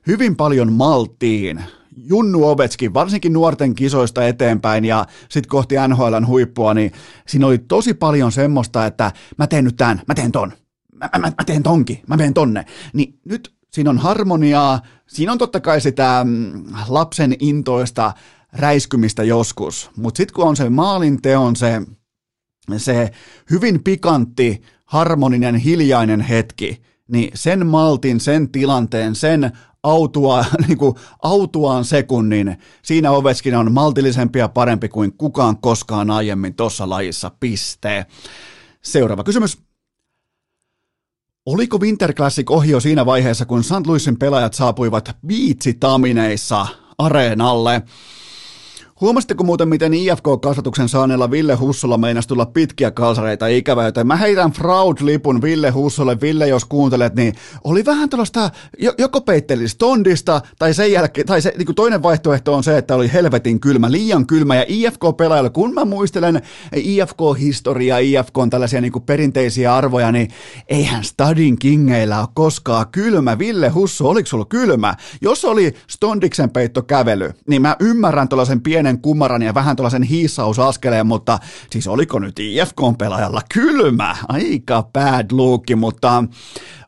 [0.06, 1.62] hyvin paljon malttiin.
[1.96, 6.92] Junnu Ovetskin, varsinkin nuorten kisoista eteenpäin ja sitten kohti NHLn huippua, niin
[7.26, 10.52] siinä oli tosi paljon semmoista, että mä teen nyt tämän, mä teen ton,
[11.00, 12.64] mä, mä, mä teen tonki, mä menen tonne.
[12.92, 18.12] Niin nyt siinä on harmoniaa, siinä on totta kai sitä mm, lapsen intoista
[18.52, 21.82] räiskymistä joskus, mutta sitten kun on se maalinteon se,
[22.76, 23.10] se
[23.50, 31.84] hyvin pikantti, harmoninen, hiljainen hetki, niin sen maltin, sen tilanteen, sen autua, niin kuin autuaan
[31.84, 32.56] sekunnin.
[32.82, 37.30] Siinä Ovechkin on maltillisempi ja parempi kuin kukaan koskaan aiemmin tuossa lajissa.
[37.40, 38.06] Piste.
[38.82, 39.67] Seuraava kysymys.
[41.48, 43.86] Oliko Winter Classic ohio siinä vaiheessa, kun St.
[43.86, 46.66] Louisin pelaajat saapuivat biitsitamineissa
[46.98, 47.82] areenalle?
[49.00, 54.52] Huomasitteko muuten, miten IFK-kasvatuksen saaneella Ville Hussolla meinasi tulla pitkiä kalsareita ikävä, joten mä heitän
[54.52, 56.20] Fraud-lipun Ville Hussolle.
[56.20, 57.34] Ville, jos kuuntelet, niin
[57.64, 58.50] oli vähän tällaista,
[58.98, 63.12] joko peitteli stondista, tai sen jälkeen, tai se, niin toinen vaihtoehto on se, että oli
[63.12, 66.42] helvetin kylmä, liian kylmä, ja IFK-pelaajalla, kun mä muistelen
[66.76, 70.28] IFK-historiaa, IFK on tällaisia niin perinteisiä arvoja, niin
[70.68, 73.38] eihän Stadin kingeillä ole koskaan kylmä.
[73.38, 74.94] Ville Husso, oliko sulla kylmä?
[75.20, 80.02] Jos oli stondiksen peitto kävely, niin mä ymmärrän tuollaisen pienen pienen kumaran ja vähän tuollaisen
[80.02, 81.38] hiissausaskeleen, mutta
[81.70, 84.16] siis oliko nyt IFK-pelaajalla kylmä?
[84.28, 86.24] Aika bad look, mutta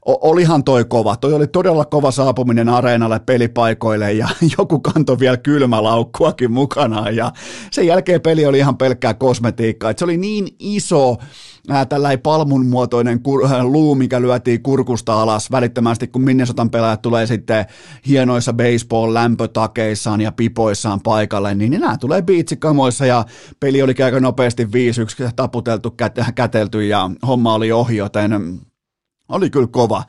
[0.07, 1.17] olihan toi kova.
[1.17, 7.33] Toi oli todella kova saapuminen areenalle pelipaikoille ja joku kantoi vielä kylmälaukkuakin mukanaan ja
[7.71, 9.91] sen jälkeen peli oli ihan pelkkää kosmetiikkaa.
[9.91, 11.17] Et se oli niin iso
[11.89, 17.67] tällainen palmun muotoinen kur, luu, mikä lyötiin kurkusta alas välittömästi, kun Minnesotan pelaajat tulee sitten
[18.09, 23.25] hienoissa baseball-lämpötakeissaan ja pipoissaan paikalle, niin nämä tulee biitsikamoissa ja
[23.61, 24.69] peli oli aika nopeasti 5-1
[25.37, 25.95] taputeltu,
[26.35, 28.61] kätelty ja homma oli ohi, joten
[29.31, 30.03] oli kyllä kova.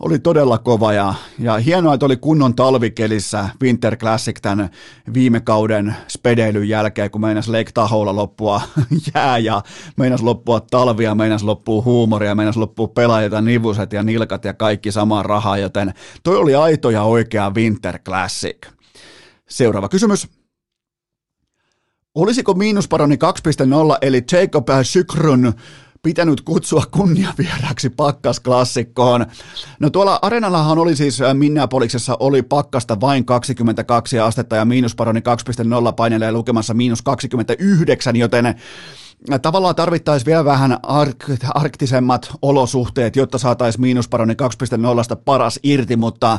[0.00, 4.70] Oli todella kova ja, ja hienoa, että oli kunnon talvikelissä Winter Classic tämän
[5.14, 8.60] viime kauden spedeilyn jälkeen, kun meinas Lake Taholla loppua
[9.14, 9.62] jää ja
[9.96, 15.24] meinas loppua talvia, meinas loppua huumoria, meinas loppua pelaajat nivuset ja nilkat ja kaikki samaan
[15.24, 18.66] rahaa, joten toi oli aito ja oikea Winter Classic.
[19.48, 20.28] Seuraava kysymys.
[22.14, 25.52] Olisiko miinusparoni 2.0 eli Jacob Sykrun
[26.02, 29.26] pitänyt kutsua kunniavieraaksi pakkasklassikkoon.
[29.80, 35.92] No tuolla Arenallahan oli siis äh, Minneapoliksessa oli pakkasta vain 22 astetta ja miinusparoni 2.0
[35.96, 38.54] painelee lukemassa miinus 29, joten äh,
[39.42, 44.34] tavallaan tarvittaisiin vielä vähän ark- arktisemmat olosuhteet, jotta saataisiin miinusparoni
[45.12, 46.38] 2.0 paras irti, mutta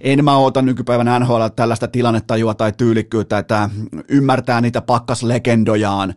[0.00, 3.70] en mä oota nykypäivän NHL tällaista tilannetajua tai tyylikkyyttä, että
[4.08, 6.14] ymmärtää niitä pakkaslegendojaan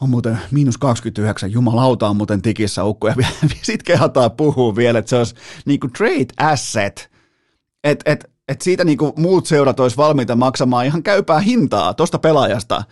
[0.00, 3.14] on muuten miinus 29, jumalauta on muuten tikissä ukko, ja
[3.62, 5.34] sitten kehataan puhua vielä, että se olisi
[5.64, 7.10] niin kuin trade asset,
[7.84, 12.18] että et, et siitä niin kuin muut seurat olisi valmiita maksamaan ihan käypää hintaa tuosta
[12.18, 12.82] pelaajasta,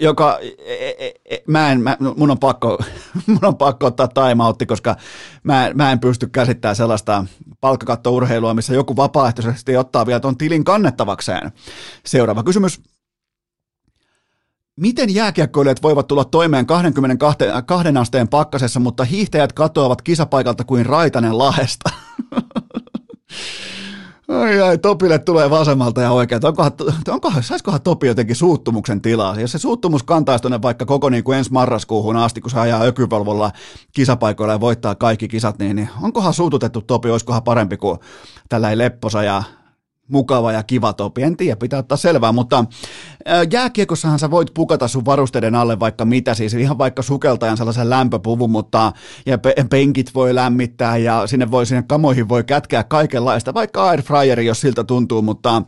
[0.00, 2.78] joka, e, e, e, mä en, mä, mun, on pakko,
[3.26, 4.96] mun on pakko ottaa timeoutti, koska
[5.42, 7.26] mä, mä en pysty käsittämään sellaista
[7.60, 11.52] palkkakattourheilua, missä joku vapaaehtoisesti ottaa vielä tuon tilin kannettavakseen.
[12.06, 12.80] Seuraava kysymys.
[14.80, 17.44] Miten jääkiekkoilijat voivat tulla toimeen 22
[18.00, 21.90] asteen pakkasessa, mutta hiihtäjät katoavat kisapaikalta kuin Raitanen lahesta?
[24.28, 26.48] Ai ai, Topille tulee vasemmalta ja oikealta.
[26.48, 26.72] Onkohan,
[27.08, 29.40] onkohan, saisikohan Topi jotenkin suuttumuksen tilaa?
[29.40, 32.82] Jos se suuttumus kantaisi tuonne vaikka koko niin kuin ensi marraskuuhun asti, kun se ajaa
[32.82, 33.52] ökyvalvolla
[33.92, 37.98] kisapaikoilla ja voittaa kaikki kisat, niin, niin onkohan suututettu Topi, olisikohan parempi kuin
[38.48, 39.42] tällainen lepposa ja
[40.08, 41.22] mukava ja kiva topi.
[41.22, 42.64] En tiedä, pitää ottaa selvää, mutta
[43.52, 48.50] jääkiekossahan sä voit pukata sun varusteiden alle vaikka mitä, siis ihan vaikka sukeltajan sellaisen lämpöpuvun,
[48.50, 48.92] mutta
[49.26, 49.38] ja
[49.70, 54.84] penkit voi lämmittää ja sinne voi sinne kamoihin voi kätkeä kaikenlaista, vaikka airfryeri, jos siltä
[54.84, 55.62] tuntuu, mutta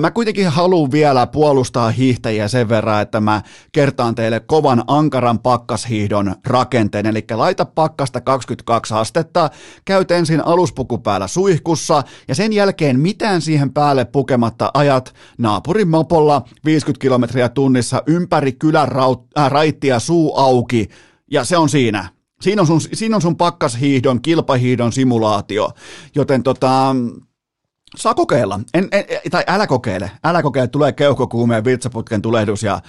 [0.00, 6.34] mä kuitenkin haluan vielä puolustaa hiihtäjiä sen verran, että mä kertaan teille kovan ankaran pakkashiihdon
[6.46, 9.50] rakenteen, eli laita pakkasta 22 astetta,
[9.84, 15.88] käyt ensin aluspuku päällä suihkussa ja sen jälkeen mitään siihen siihen päälle pukematta ajat naapurin
[15.88, 20.88] mopolla 50 kilometriä tunnissa ympäri kylän raut, äh, raittia suu auki
[21.30, 22.08] ja se on siinä.
[22.40, 25.70] Siinä on sun, siinä on sun pakkashiihdon, kilpahiihdon simulaatio,
[26.14, 26.96] joten tota,
[27.96, 28.60] saa kokeilla.
[28.74, 30.10] En, en, tai älä kokeile.
[30.24, 32.80] Älä kokeile, tulee keuhkokuumeen virtsaputken tulehdus ja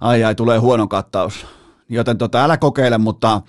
[0.00, 1.46] ai ai, tulee huono kattaus.
[1.88, 3.42] Joten tota, älä kokeile, mutta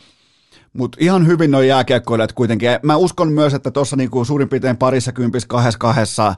[0.73, 2.69] mutta ihan hyvin noin jääkiekkoilijat kuitenkin.
[2.83, 6.35] Mä uskon myös, että tuossa niinku suurin piirtein parissa kympis kahdessa kahdessa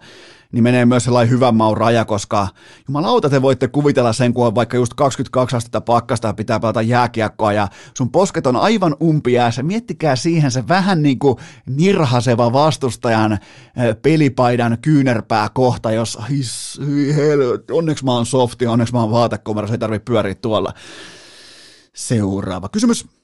[0.51, 2.47] niin menee myös sellainen hyvän maun raja, koska
[2.87, 6.81] jumalauta te voitte kuvitella sen, kun on vaikka just 22 astetta pakkasta ja pitää pelata
[6.81, 7.67] jääkiekkoa ja
[7.97, 9.63] sun posket on aivan umpiäässä.
[9.63, 13.39] Miettikää siihen se vähän niin kuin nirhaseva vastustajan eh,
[14.01, 16.17] pelipaidan kyynärpää kohta, jos
[17.71, 20.73] onneksi mä oon softi, onneksi mä oon vaatekomero, se ei tarvitse pyöriä tuolla.
[21.93, 23.14] Seuraava kysymys.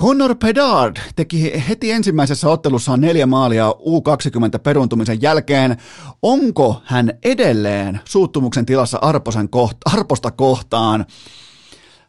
[0.00, 5.76] Connor Pedard teki heti ensimmäisessä ottelussaan neljä maalia U20 peruntumisen jälkeen.
[6.22, 11.06] Onko hän edelleen suuttumuksen tilassa Arposen kohta, Arposta kohtaan?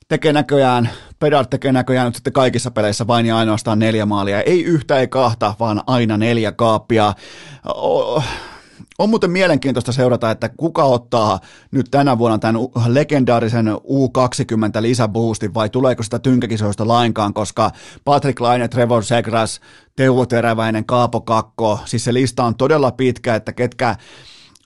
[0.08, 4.42] Tekee näköjään, Pedard tekee näköjään nyt sitten kaikissa peleissä vain ja ainoastaan neljä maalia.
[4.42, 7.14] Ei yhtä, ei kahta, vaan aina neljä kaappia.
[7.76, 8.24] Oh
[9.00, 11.40] on muuten mielenkiintoista seurata, että kuka ottaa
[11.72, 17.72] nyt tänä vuonna tämän legendaarisen U20 lisäboostin vai tuleeko sitä tynkäkisoista lainkaan, koska
[18.06, 19.62] Patrick Laine, Trevor Segras,
[19.96, 23.96] Teuvo Teräväinen, Kaapo Kakko, siis se lista on todella pitkä, että ketkä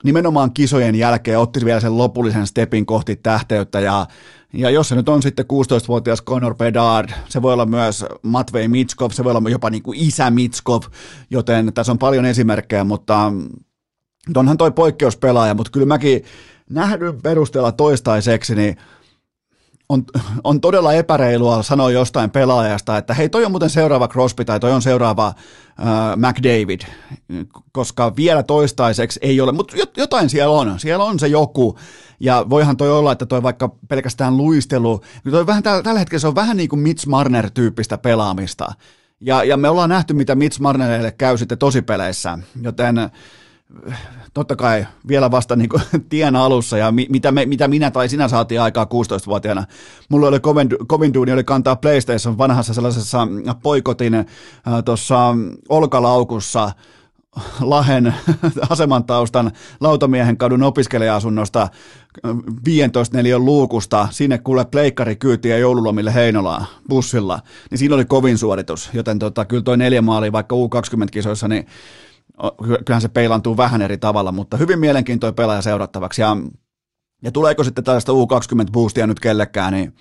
[0.03, 3.79] nimenomaan kisojen jälkeen otti vielä sen lopullisen stepin kohti tähteyttä.
[3.79, 4.05] Ja
[4.53, 9.11] ja jos se nyt on sitten 16-vuotias Conor Bedard, se voi olla myös Matvei Mitskov,
[9.11, 10.83] se voi olla jopa niin kuin isä Mitskov,
[11.29, 13.31] joten tässä on paljon esimerkkejä, mutta
[14.37, 16.23] onhan toi poikkeuspelaaja, mutta kyllä mäkin
[16.69, 18.77] nähdyn perusteella toistaiseksi, niin
[19.89, 20.05] on,
[20.43, 24.71] on todella epäreilua sanoa jostain pelaajasta, että hei, toi on muuten seuraava Crosby tai toi
[24.71, 25.35] on seuraava äh,
[26.15, 26.81] McDavid,
[27.71, 31.77] koska vielä toistaiseksi ei ole, mutta jotain siellä on, siellä on se joku,
[32.19, 35.01] ja voihan toi olla, että toi vaikka pelkästään luistelu,
[35.32, 38.71] toi vähän tällä, tällä hetkellä se on vähän niin kuin Mitch Marner-tyyppistä pelaamista,
[39.21, 42.95] Ja, ja me ollaan nähty, mitä Mitch Marnerille käy sitten tosipeleissä, joten
[44.34, 48.09] totta kai vielä vasta niin kuin tien alussa ja mi, mitä, me, mitä minä tai
[48.09, 49.65] sinä saatiin aikaa 16-vuotiaana.
[50.09, 53.28] Mulla oli kovin, kovin duuni oli kantaa PlayStation vanhassa sellaisessa
[53.63, 54.26] poikotin äh,
[54.86, 55.36] tuossa
[55.70, 56.72] olkalaukussa
[57.61, 58.13] Lahen
[58.70, 61.67] aseman taustan lautamiehen kadun opiskelija-asunnosta
[62.65, 67.39] 15 neliön luukusta sinne kuule pleikkari kyytiä joululomille Heinolaan bussilla,
[67.70, 71.65] niin siinä oli kovin suoritus, joten tota, kyllä toi neljä maali vaikka U20-kisoissa, niin
[72.86, 76.21] kyllähän se peilantuu vähän eri tavalla, mutta hyvin mielenkiintoinen pelaaja seurattavaksi.
[76.21, 76.38] Ja,
[77.23, 79.95] ja tuleeko sitten tällaista U20-boostia nyt kellekään, niin,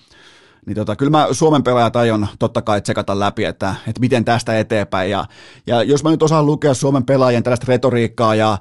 [0.66, 4.58] niin tota, kyllä mä Suomen pelaajat aion totta kai tsekata läpi, että, että miten tästä
[4.58, 5.10] eteenpäin.
[5.10, 5.24] Ja,
[5.66, 8.58] ja jos mä nyt osaan lukea Suomen pelaajien tällaista retoriikkaa ja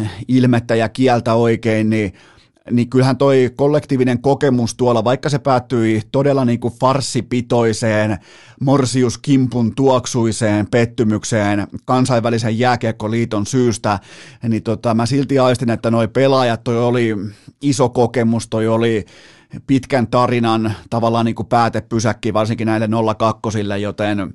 [0.00, 2.12] eh, ilmettä ja kieltä oikein, niin
[2.70, 8.18] niin kyllähän toi kollektiivinen kokemus tuolla, vaikka se päättyi todella niin kuin farssipitoiseen,
[8.60, 13.98] Morsius Kimpun tuoksuiseen pettymykseen kansainvälisen jääkiekkoliiton syystä,
[14.48, 17.16] niin tota, mä silti aistin, että noi pelaajat, toi oli
[17.62, 19.04] iso kokemus, toi oli
[19.66, 24.34] pitkän tarinan tavallaan niin kuin päätepysäkki, varsinkin näille 02, joten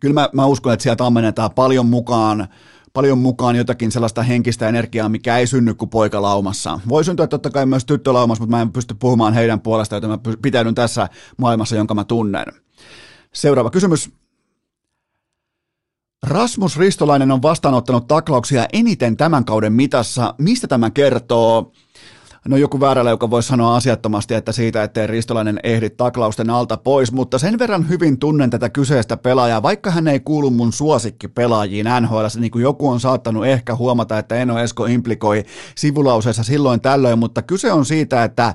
[0.00, 2.48] kyllä mä, mä uskon, että sieltä ammennetaan paljon mukaan
[2.96, 6.80] paljon mukaan jotakin sellaista henkistä energiaa, mikä ei synny kuin poikalaumassa.
[6.88, 10.18] Voi syntyä totta kai myös tyttölaumassa, mutta mä en pysty puhumaan heidän puolestaan, joten mä
[10.42, 12.44] pitäydyn tässä maailmassa, jonka mä tunnen.
[13.34, 14.10] Seuraava kysymys.
[16.26, 20.34] Rasmus Ristolainen on vastaanottanut taklauksia eniten tämän kauden mitassa.
[20.38, 21.72] Mistä tämä kertoo?
[22.48, 27.12] No joku väärällä, joka voi sanoa asiattomasti, että siitä, ettei Ristolainen ehdi taklausten alta pois,
[27.12, 31.86] mutta sen verran hyvin tunnen tätä kyseistä pelaajaa, vaikka hän ei kuulu mun suosikki pelaajiin
[32.00, 35.44] NHL, niin kuin joku on saattanut ehkä huomata, että Eno Esko implikoi
[35.76, 38.54] sivulauseessa silloin tällöin, mutta kyse on siitä, että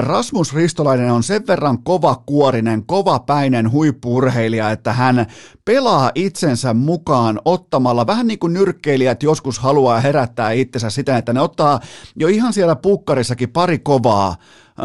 [0.00, 5.26] Rasmus Ristolainen on sen verran kova kuorinen, kova päinen huippuurheilija, että hän
[5.64, 11.40] pelaa itsensä mukaan ottamalla, vähän niin kuin nyrkkeilijät joskus haluaa herättää itsensä siten, että ne
[11.40, 11.80] ottaa
[12.16, 12.76] jo ihan siellä
[13.20, 14.36] pukkarissakin pari kovaa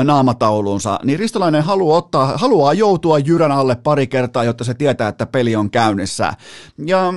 [0.03, 5.25] naamatauluunsa, niin Ristolainen haluaa, ottaa, haluaa joutua jyrän alle pari kertaa, jotta se tietää, että
[5.25, 6.33] peli on käynnissä.
[6.85, 7.13] Ja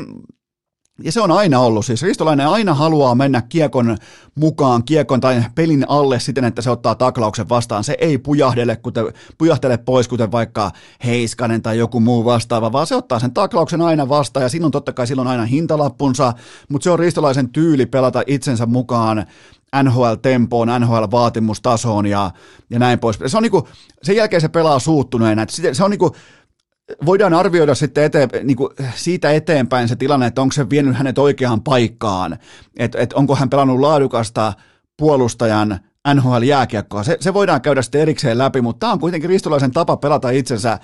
[1.05, 3.97] ja se on aina ollut, siis Ristolainen aina haluaa mennä kiekon
[4.35, 7.85] mukaan, kiekon tai pelin alle siten, että se ottaa taklauksen vastaan.
[7.85, 9.05] Se ei pujahdele, kuten,
[9.39, 10.71] pujahtele pois, kuten vaikka
[11.05, 14.93] Heiskanen tai joku muu vastaava, vaan se ottaa sen taklauksen aina vastaan ja silloin totta
[14.93, 16.33] kai silloin aina hintalappunsa,
[16.69, 19.27] mutta se on Ristolaisen tyyli pelata itsensä mukaan
[19.83, 22.31] NHL-tempoon, NHL-vaatimustasoon ja,
[22.71, 23.19] ja näin pois.
[23.27, 23.69] Se on niinku,
[24.03, 25.47] sen jälkeen se pelaa suuttuneena.
[25.73, 26.13] Se on niinku,
[27.07, 31.19] voidaan arvioida sitten eteen, niin kuin siitä eteenpäin se tilanne, että onko se vienyt hänet
[31.19, 32.39] oikeaan paikkaan,
[32.77, 34.53] että, että onko hän pelannut laadukasta
[34.97, 35.81] puolustajan
[36.15, 37.03] NHL-jääkiekkoa.
[37.03, 40.79] Se, se voidaan käydä sitten erikseen läpi, mutta tämä on kuitenkin Ristolaisen tapa pelata itsensä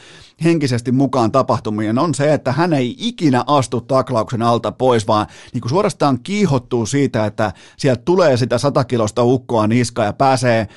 [0.44, 1.98] henkisesti mukaan tapahtumien.
[1.98, 6.86] On se, että hän ei ikinä astu taklauksen alta pois, vaan niin kuin suorastaan kiihottuu
[6.86, 10.68] siitä, että sieltä tulee sitä satakilosta ukkoa niska ja pääsee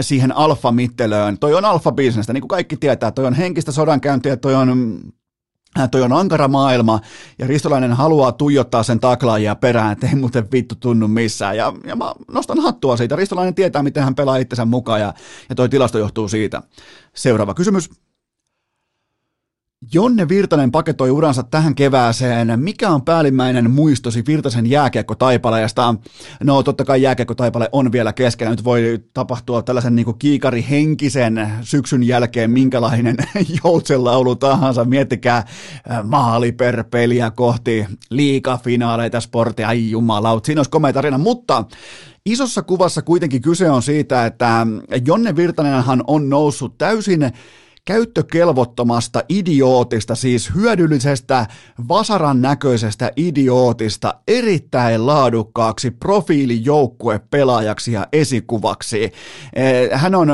[0.00, 1.38] siihen alfa-mittelöön.
[1.38, 3.10] Toi on alfa-bisnestä, niin kuin kaikki tietää.
[3.10, 5.00] Toi on henkistä sodankäyntiä, toi on
[5.78, 7.00] äh, toi on ankara maailma,
[7.38, 11.96] ja Ristolainen haluaa tuijottaa sen taklaajia perään, että ei muuten vittu tunnu missään, ja, ja
[11.96, 13.16] mä nostan hattua siitä.
[13.16, 15.14] Ristolainen tietää, miten hän pelaa itsensä mukaan, ja,
[15.48, 16.62] ja toi tilasto johtuu siitä.
[17.14, 17.90] Seuraava kysymys.
[19.92, 22.60] Jonne Virtanen paketoi uransa tähän kevääseen.
[22.60, 25.94] Mikä on päällimmäinen muistosi Virtasen jääkiekko-taipaleesta?
[26.44, 28.50] No totta kai jääkiekko-taipale on vielä kesken.
[28.50, 33.16] Nyt voi tapahtua tällaisen niin kiikari henkisen syksyn jälkeen minkälainen
[33.64, 34.84] joutsenlaulu tahansa.
[34.84, 39.68] Miettikää äh, maali per peliä kohti liikafinaaleita sportia.
[39.68, 41.18] Ai jumalaut, siinä olisi komea tarina.
[41.18, 41.64] Mutta
[42.26, 44.66] isossa kuvassa kuitenkin kyse on siitä, että
[45.06, 47.32] Jonne Virtanenhan on noussut täysin
[47.84, 51.46] käyttökelvottomasta idiootista, siis hyödyllisestä
[51.88, 59.04] vasaran näköisestä idiootista erittäin laadukkaaksi profiilijoukkuepelaajaksi ja esikuvaksi.
[59.04, 59.12] Eh,
[59.92, 60.28] hän on,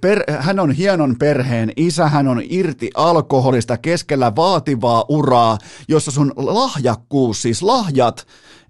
[0.00, 6.32] per, hän on hienon perheen isä, hän on irti alkoholista keskellä vaativaa uraa, jossa sun
[6.36, 8.26] lahjakkuus, siis lahjat,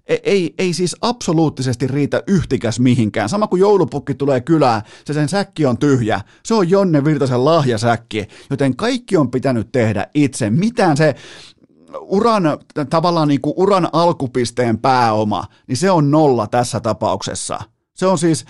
[0.07, 3.29] ei, ei, ei siis absoluuttisesti riitä yhtikäs mihinkään.
[3.29, 6.21] Sama kuin joulupukki tulee kylään, se sen säkki on tyhjä.
[6.43, 10.49] Se on Jonne Virtasen lahjasäkki, joten kaikki on pitänyt tehdä itse.
[10.49, 11.15] Mitään se
[11.99, 12.43] uran,
[12.89, 17.59] tavallaan niin kuin uran alkupisteen pääoma, niin se on nolla tässä tapauksessa.
[17.93, 18.45] Se on siis,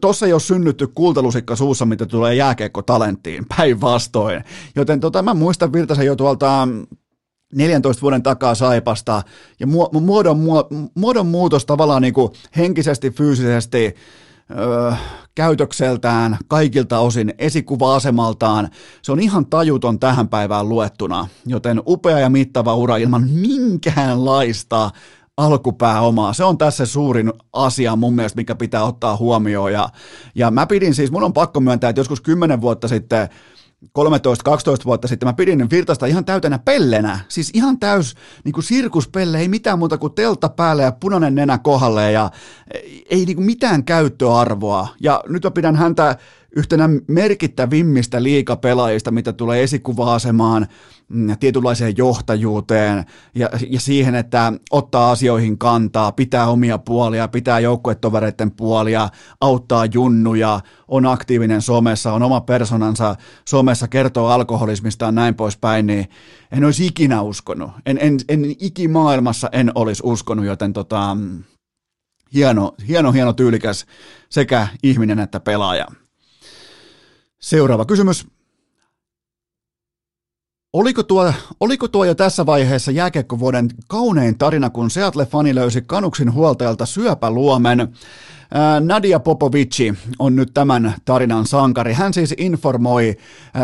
[0.00, 4.44] tuossa ei ole synnytty kultalusikka suussa, mitä tulee jääkeekko talenttiin, päinvastoin.
[4.76, 6.68] Joten tota, mä muistan Virtasen jo tuolta
[7.54, 9.22] 14 vuoden takaa Saipasta
[9.60, 9.66] ja
[10.00, 10.38] muodon,
[10.94, 13.94] muodon muutos tavallaan niin kuin henkisesti, fyysisesti,
[14.58, 14.92] öö,
[15.34, 18.68] käytökseltään, kaikilta osin, esikuva-asemaltaan.
[19.02, 24.90] Se on ihan tajuton tähän päivään luettuna, joten upea ja mittava ura ilman minkäänlaista
[25.36, 26.32] alkupääomaa.
[26.32, 29.72] Se on tässä suurin asia mun mielestä, mikä pitää ottaa huomioon.
[29.72, 29.88] Ja,
[30.34, 33.28] ja mä pidin siis, mun on pakko myöntää, että joskus kymmenen vuotta sitten
[33.84, 33.88] 13-12
[34.84, 35.28] vuotta sitten.
[35.28, 38.14] Mä pidin Virtasta ihan täytenä pellenä, siis ihan täys
[38.44, 42.30] niin kuin sirkuspelle, ei mitään muuta kuin teltta päälle ja punainen nenä kohdalle ja
[43.10, 44.88] ei niin kuin mitään käyttöarvoa.
[45.00, 46.16] Ja nyt mä pidän häntä
[46.56, 50.66] yhtenä merkittävimmistä liikapelaajista, mitä tulee esikuva-asemaan,
[51.40, 53.04] tietynlaiseen johtajuuteen
[53.34, 59.08] ja, ja siihen, että ottaa asioihin kantaa, pitää omia puolia, pitää joukkuetovereiden puolia,
[59.40, 63.16] auttaa junnuja, on aktiivinen somessa, on oma personansa
[63.48, 66.08] somessa, kertoo alkoholismista ja näin poispäin, niin
[66.52, 67.70] en olisi ikinä uskonut.
[67.86, 71.16] En, en, en ikimaailmassa en olisi uskonut, joten tota,
[72.34, 73.86] hieno, hieno, hieno tyylikäs
[74.28, 75.86] sekä ihminen että pelaaja.
[77.38, 78.26] Seuraava kysymys.
[80.76, 86.86] Oliko tuo, oliko tuo jo tässä vaiheessa jääkiekkovuoden kaunein tarina, kun Seattle-fani löysi Kanuksin huoltajalta
[86.86, 87.88] syöpäluomen?
[88.80, 91.92] Nadia Popovici on nyt tämän tarinan sankari.
[91.92, 93.16] Hän siis informoi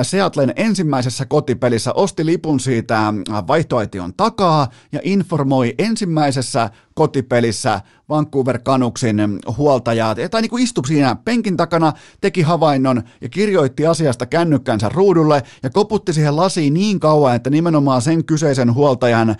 [0.02, 3.14] Seatlen ensimmäisessä kotipelissä, osti lipun siitä
[3.46, 9.16] vaihtoaition takaa ja informoi ensimmäisessä kotipelissä Vancouver Canucksin
[9.56, 15.42] huoltajaa, tai niin kuin istui siinä penkin takana, teki havainnon ja kirjoitti asiasta kännykkänsä ruudulle
[15.62, 19.36] ja koputti siihen lasiin niin kauan, että nimenomaan sen kyseisen huoltajan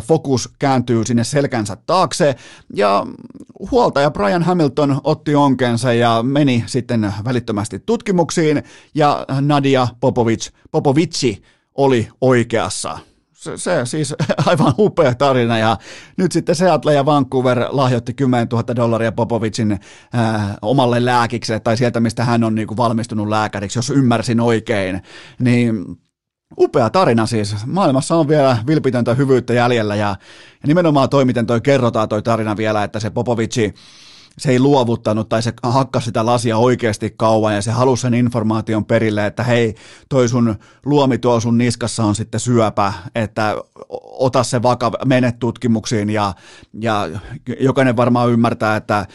[0.00, 2.36] fokus kääntyy sinne selkänsä taakse.
[2.74, 3.06] Ja
[3.70, 8.62] huoltaja Brian Hamilton otti onkensa ja meni sitten välittömästi tutkimuksiin
[8.94, 11.42] ja Nadia Popovic, Popovici
[11.74, 12.98] oli oikeassa
[13.56, 14.14] se, siis
[14.46, 15.76] aivan upea tarina ja
[16.16, 19.80] nyt sitten Seattle ja Vancouver lahjoitti 10 000 dollaria Popovicin äh,
[20.62, 25.02] omalle lääkikselle tai sieltä, mistä hän on niin kuin valmistunut lääkäriksi, jos ymmärsin oikein,
[25.38, 25.84] niin
[26.58, 27.56] Upea tarina siis.
[27.66, 30.08] Maailmassa on vielä vilpitöntä hyvyyttä jäljellä ja,
[30.62, 33.74] ja nimenomaan toi, miten toi kerrotaan toi tarina vielä, että se Popovici
[34.38, 38.84] se ei luovuttanut tai se hakkasi sitä lasia oikeasti kauan ja se halusi sen informaation
[38.84, 39.74] perille, että hei,
[40.08, 43.56] toi sun luomi tuo sun niskassa on sitten syöpä, että
[44.18, 46.34] ota se vakava, mene tutkimuksiin ja,
[46.80, 47.08] ja
[47.60, 49.06] jokainen varmaan ymmärtää, että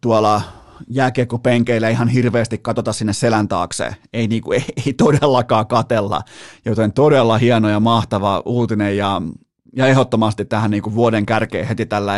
[0.00, 0.42] tuolla
[0.88, 3.96] jääkiekkopenkeillä ihan hirveästi katsota sinne selän taakse.
[4.12, 6.22] Ei, niinku, ei, ei todellakaan katella,
[6.64, 9.22] joten todella hieno ja mahtava uutinen ja
[9.76, 12.12] ja ehdottomasti tähän niin kuin vuoden kärkeen heti tällä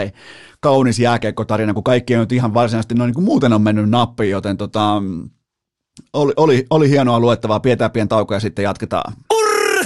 [0.61, 4.31] kaunis jääkeikkotarina, kun kaikki on nyt ihan varsinaisesti noin niin kuin muuten on mennyt nappiin,
[4.31, 5.03] joten tota,
[6.13, 7.61] oli, oli, oli hienoa luettavaa.
[7.61, 9.13] Pidetään pieni tauko ja sitten jatketaan.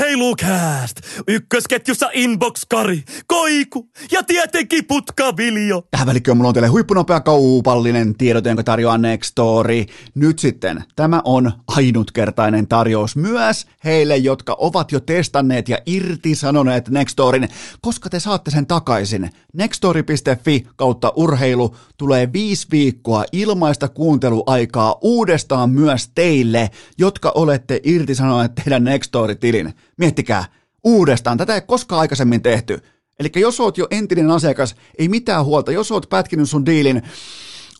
[0.00, 1.00] Urheilukääst!
[1.28, 5.82] Ykkösketjussa Inbox-Kari, Koiku ja tietenkin Putkaviljo.
[5.90, 9.84] Tähän välikköön mulla on teille huippunopea kaupallinen tiedot, jonka tarjoaa Nextory.
[10.14, 17.48] Nyt sitten, tämä on ainutkertainen tarjous myös heille, jotka ovat jo testanneet ja irtisanoneet Nextorin,
[17.80, 19.30] koska te saatte sen takaisin.
[19.52, 28.84] Nextory.fi kautta urheilu tulee viisi viikkoa ilmaista kuunteluaikaa uudestaan myös teille, jotka olette irtisanoneet teidän
[28.84, 29.74] Nextory-tilin.
[29.96, 30.44] Miettikää,
[30.84, 31.38] uudestaan.
[31.38, 32.78] Tätä ei koskaan aikaisemmin tehty.
[33.18, 35.72] Eli jos oot jo entinen asiakas, ei mitään huolta.
[35.72, 37.02] Jos oot pätkinyt sun diilin,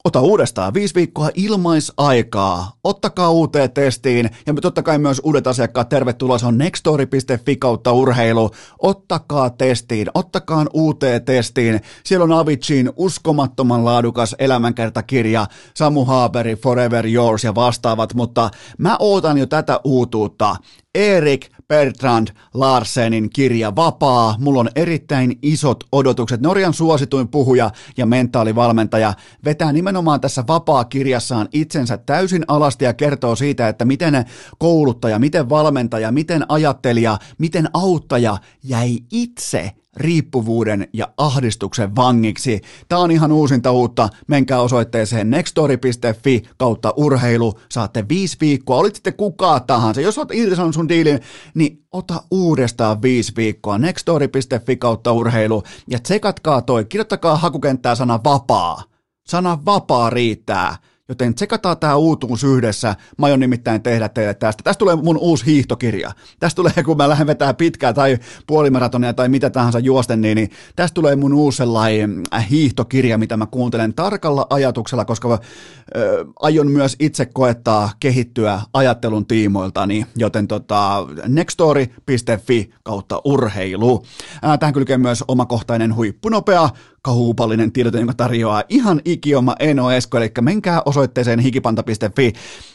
[0.05, 2.73] ota uudestaan viisi viikkoa ilmaisaikaa.
[2.85, 6.39] Ottakaa uuteen testiin ja totta kai myös uudet asiakkaat tervetuloa.
[6.39, 8.51] Se on nextory.fi kautta urheilu.
[8.79, 11.81] Ottakaa testiin, ottakaa uuteen testiin.
[12.05, 19.39] Siellä on Avicin uskomattoman laadukas elämänkertakirja, Samu Haaberi, Forever Yours ja vastaavat, mutta mä ootan
[19.39, 20.57] jo tätä uutuutta.
[20.95, 24.35] Erik Bertrand Larsenin kirja Vapaa.
[24.39, 26.41] Mulla on erittäin isot odotukset.
[26.41, 29.15] Norjan suosituin puhuja ja mentaalivalmentaja
[29.45, 34.25] vetää nimenomaan tässä Vapaa-kirjassaan itsensä täysin alasti ja kertoo siitä, että miten
[34.59, 42.61] kouluttaja, miten valmentaja, miten ajattelija, miten auttaja jäi itse riippuvuuden ja ahdistuksen vangiksi.
[42.89, 44.09] Tämä on ihan uusinta uutta.
[44.27, 47.59] Menkää osoitteeseen nextory.fi kautta urheilu.
[47.71, 48.77] Saatte viisi viikkoa.
[48.77, 50.01] Olit sitten kuka tahansa.
[50.01, 51.21] Jos olet irtisanonut sun diilin,
[51.55, 53.79] niin ota uudestaan viisi viikkoa.
[53.79, 55.63] nextory.fi kautta urheilu.
[55.89, 56.85] Ja tsekatkaa toi.
[56.85, 58.83] Kirjoittakaa hakukenttää sana vapaa.
[59.29, 60.77] Sana vapaa riittää
[61.11, 62.97] Joten tsekataan tämä uutuus yhdessä.
[63.19, 64.63] Mä aion nimittäin tehdä teille tästä.
[64.63, 66.11] Tästä tulee mun uusi hiihtokirja.
[66.41, 70.51] Tästä tulee, kun mä lähden vetää pitkää tai puolimaratonia tai mitä tahansa juosten, niin, niin
[70.77, 75.41] tästä tulee mun uusi sellainen äh, hiihtokirja, mitä mä kuuntelen tarkalla ajatuksella, koska mä, äh,
[76.41, 84.03] aion myös itse koettaa kehittyä ajattelun tiimoiltani, joten tota, nextory.fi kautta urheilu.
[84.45, 86.69] Äh, tähän kylkee myös omakohtainen huippunopea
[87.03, 92.33] kaupallinen tiedote, jonka tarjoaa ihan ikioma Eno Esko, eli menkää osoitteeseen hikipanta.fi.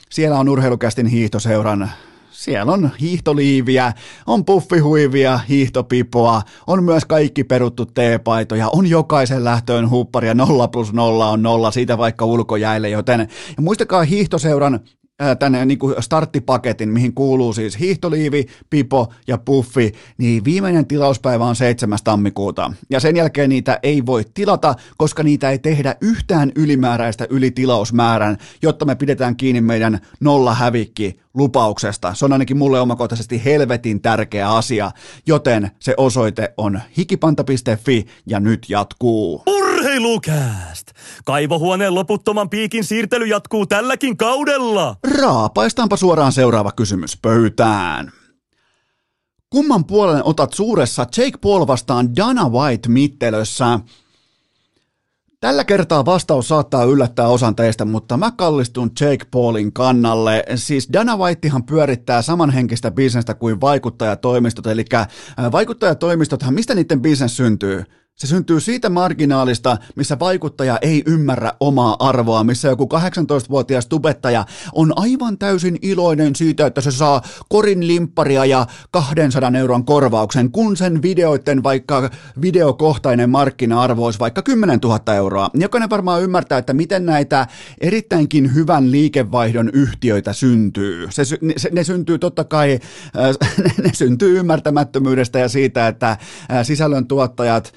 [0.09, 1.91] Siellä on urheilukästin hiihtoseuran.
[2.31, 3.93] Siellä on hiihtoliiviä,
[4.27, 11.29] on puffihuivia, hiihtopipoa, on myös kaikki peruttu teepaitoja, on jokaisen lähtöön hupparia, 0 plus 0
[11.29, 13.19] on nolla, siitä vaikka ulkojäille, joten
[13.57, 14.79] ja muistakaa hiihtoseuran
[15.39, 21.55] tänne niin kuin starttipaketin, mihin kuuluu siis hiihtoliivi, pipo ja puffi, niin viimeinen tilauspäivä on
[21.55, 21.99] 7.
[22.03, 22.73] tammikuuta.
[22.89, 28.85] Ja sen jälkeen niitä ei voi tilata, koska niitä ei tehdä yhtään ylimääräistä ylitilausmäärän, jotta
[28.85, 32.13] me pidetään kiinni meidän nolla hävikki lupauksesta.
[32.13, 34.91] Se on ainakin mulle omakohtaisesti helvetin tärkeä asia,
[35.27, 39.43] joten se osoite on hikipanta.fi ja nyt jatkuu.
[39.47, 40.74] Urheilukääst!
[41.25, 44.95] Kaivohuoneen loputtoman piikin siirtely jatkuu tälläkin kaudella.
[45.17, 48.11] Raapaistaanpa suoraan seuraava kysymys pöytään.
[49.49, 53.79] Kumman puolen otat suuressa Jake Paul vastaan Dana White mittelössä?
[55.39, 60.43] Tällä kertaa vastaus saattaa yllättää osan teistä, mutta mä kallistun Jake Paulin kannalle.
[60.55, 65.07] Siis Dana Whitehan pyörittää samanhenkistä bisnestä kuin vaikuttajatoimistot, eli äh,
[65.51, 67.83] vaikuttajatoimistothan, mistä niiden bisnes syntyy?
[68.15, 74.93] Se syntyy siitä marginaalista, missä vaikuttaja ei ymmärrä omaa arvoa, missä joku 18-vuotias tubettaja on
[74.95, 81.01] aivan täysin iloinen siitä, että se saa korin limpparia ja 200 euron korvauksen, kun sen
[81.01, 82.09] videoiden vaikka
[82.41, 85.49] videokohtainen markkina-arvo olisi vaikka 10 000 euroa.
[85.53, 87.47] Jokainen varmaan ymmärtää, että miten näitä
[87.81, 91.07] erittäinkin hyvän liikevaihdon yhtiöitä syntyy.
[91.09, 91.37] Se, se,
[91.71, 92.79] ne syntyy totta kai,
[93.17, 93.51] äh,
[93.83, 96.19] ne syntyy ymmärtämättömyydestä ja siitä, että äh,
[96.63, 97.73] sisällöntuottajat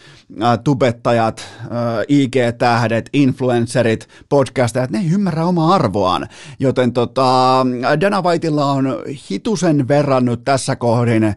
[0.64, 1.68] tubettajat, äh,
[2.08, 6.28] IG-tähdet, influencerit, podcastajat, ne ei ymmärrä omaa arvoaan.
[6.58, 7.66] Joten tota,
[8.00, 8.96] Dana Whiteilla on
[9.30, 11.34] hitusen verran nyt tässä kohdin äh,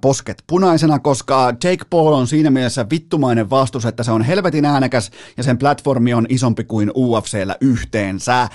[0.00, 5.10] posket punaisena, koska Jake Paul on siinä mielessä vittumainen vastus, että se on helvetin äänekäs
[5.36, 8.48] ja sen platformi on isompi kuin UFCllä yhteensä.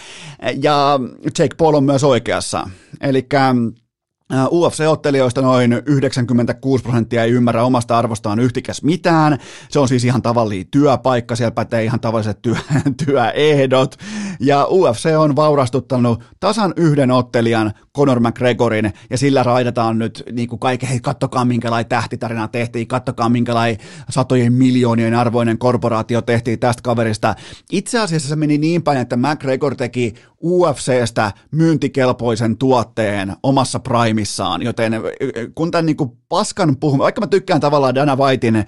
[0.61, 0.99] Ja
[1.39, 2.69] Jake Paul on myös oikeassa.
[3.01, 3.27] Eli
[4.33, 9.37] UFC-ottelijoista noin 96 prosenttia ei ymmärrä omasta arvostaan yhtikäs mitään.
[9.69, 12.55] Se on siis ihan tavallinen työpaikka, siellä pätee ihan tavalliset työ,
[13.05, 13.95] työehdot.
[14.39, 20.59] Ja UFC on vaurastuttanut tasan yhden ottelijan, Conor McGregorin, ja sillä raidataan nyt niin kuin
[20.59, 23.77] kaiken, hei kattokaa minkälainen tähtitarina tehtiin, kattokaa minkälainen
[24.09, 27.35] satojen miljoonien arvoinen korporaatio tehtiin tästä kaverista.
[27.71, 30.13] Itse asiassa se meni niin päin, että McGregor teki
[30.43, 33.79] UFCstä myyntikelpoisen tuotteen omassa
[34.19, 34.93] primissaan, joten
[35.55, 38.65] kun tämän niin kuin paskan puhumme, vaikka mä tykkään tavallaan Dana Whitein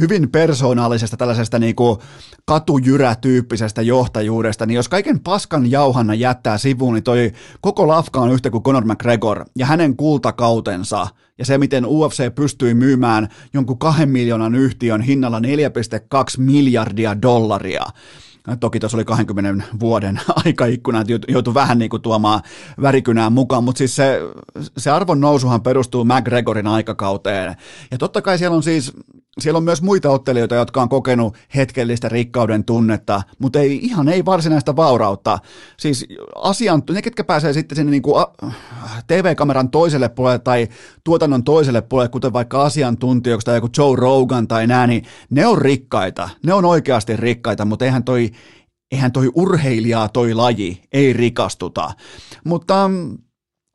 [0.00, 1.98] hyvin persoonallisesta tällaisesta niin kuin
[2.44, 8.50] katujyrä-tyyppisestä johtajuudesta, niin jos kaiken paskan jauhanna jättää sivuun, niin toi koko lafka on yhtä
[8.50, 11.06] kuin Conor McGregor ja hänen kultakautensa
[11.38, 15.44] ja se, miten UFC pystyi myymään jonkun kahden miljoonan yhtiön hinnalla 4,2
[16.38, 17.84] miljardia dollaria.
[18.60, 22.40] Toki tuossa oli 20 vuoden aikaikkuna, että joutui vähän niin kuin tuomaan
[22.82, 24.20] värikynää mukaan, mutta siis se,
[24.78, 27.56] se arvon nousuhan perustuu McGregorin aikakauteen.
[27.90, 28.92] Ja totta kai siellä on siis
[29.40, 34.24] siellä on myös muita ottelijoita, jotka on kokenut hetkellistä rikkauden tunnetta, mutta ei, ihan ei
[34.24, 35.38] varsinaista vaurautta.
[35.78, 38.24] Siis asian, ne, ketkä pääsee sitten sinne niin kuin
[39.06, 40.68] TV-kameran toiselle puolelle tai
[41.04, 45.58] tuotannon toiselle puolelle, kuten vaikka asiantuntijoiksi tai joku Joe Rogan tai nää, niin ne on
[45.58, 46.28] rikkaita.
[46.46, 48.30] Ne on oikeasti rikkaita, mutta eihän toi,
[48.92, 51.90] eihän toi urheilijaa toi laji ei rikastuta.
[52.44, 52.90] Mutta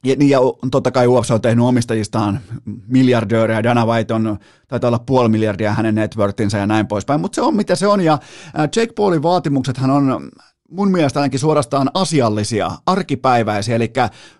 [0.06, 0.40] ja, niin, ja
[0.72, 2.40] totta kai UFC on tehnyt omistajistaan
[2.88, 4.38] miljardöörejä, Dana White on,
[4.68, 8.02] taitaa olla puoli miljardia hänen networthinsa ja näin poispäin, mutta se on mitä se on,
[8.02, 8.20] ja
[8.60, 10.30] Jake Paulin vaatimuksethan on
[10.72, 13.94] mun mielestä ainakin suorastaan asiallisia, arkipäiväisiä, eli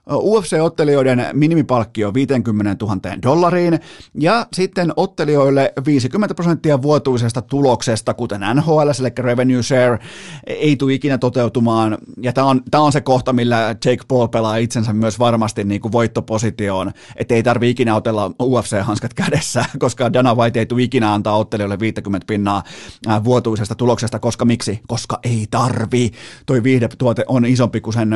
[0.10, 3.80] UFC-ottelijoiden minimipalkkio 50 000 dollariin
[4.20, 10.00] ja sitten ottelijoille 50 prosenttia vuotuisesta tuloksesta, kuten NHL, eli revenue share,
[10.48, 11.98] ei tule ikinä toteutumaan.
[12.22, 15.82] Ja tämä on, tämä on se kohta, millä Jake Paul pelaa itsensä myös varmasti niin
[15.82, 21.14] kuin voittopositioon, että ei tarvitse ikinä otella UFC-hanskat kädessä, koska Dana White ei tule ikinä
[21.14, 22.64] antaa ottelijoille 50 pinnaa
[23.24, 24.80] vuotuisesta tuloksesta, koska miksi?
[24.88, 26.12] Koska ei tarvi.
[26.46, 28.10] Toi viihdetuote on isompi kuin sen,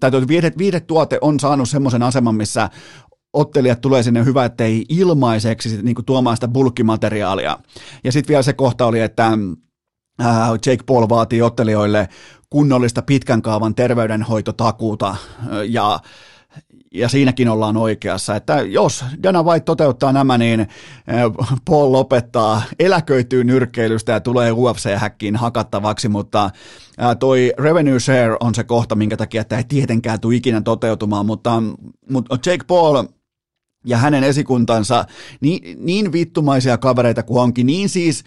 [0.00, 2.70] tai toi viihde, viihdetuote on saanut semmoisen aseman, missä
[3.32, 7.58] ottelijat tulee sinne hyvä, ettei ilmaiseksi niin kuin tuomaan sitä bulkkimateriaalia.
[8.04, 9.26] Ja sitten vielä se kohta oli, että
[10.20, 12.08] äh, Jake Paul vaatii ottelijoille
[12.50, 15.16] kunnollista pitkän kaavan terveydenhoitotakuuta äh,
[15.68, 16.00] ja
[16.94, 20.68] ja siinäkin ollaan oikeassa, että jos Dana White toteuttaa nämä, niin äh,
[21.64, 26.50] Paul lopettaa, eläköityy nyrkkeilystä ja tulee UFC-häkkiin hakattavaksi, mutta
[27.18, 31.62] toi revenue share on se kohta, minkä takia tämä ei tietenkään tule ikinä toteutumaan, mutta,
[32.10, 33.04] mutta Jake Paul
[33.86, 35.04] ja hänen esikuntansa,
[35.40, 38.24] niin, niin vittumaisia kavereita kuin onkin, niin siis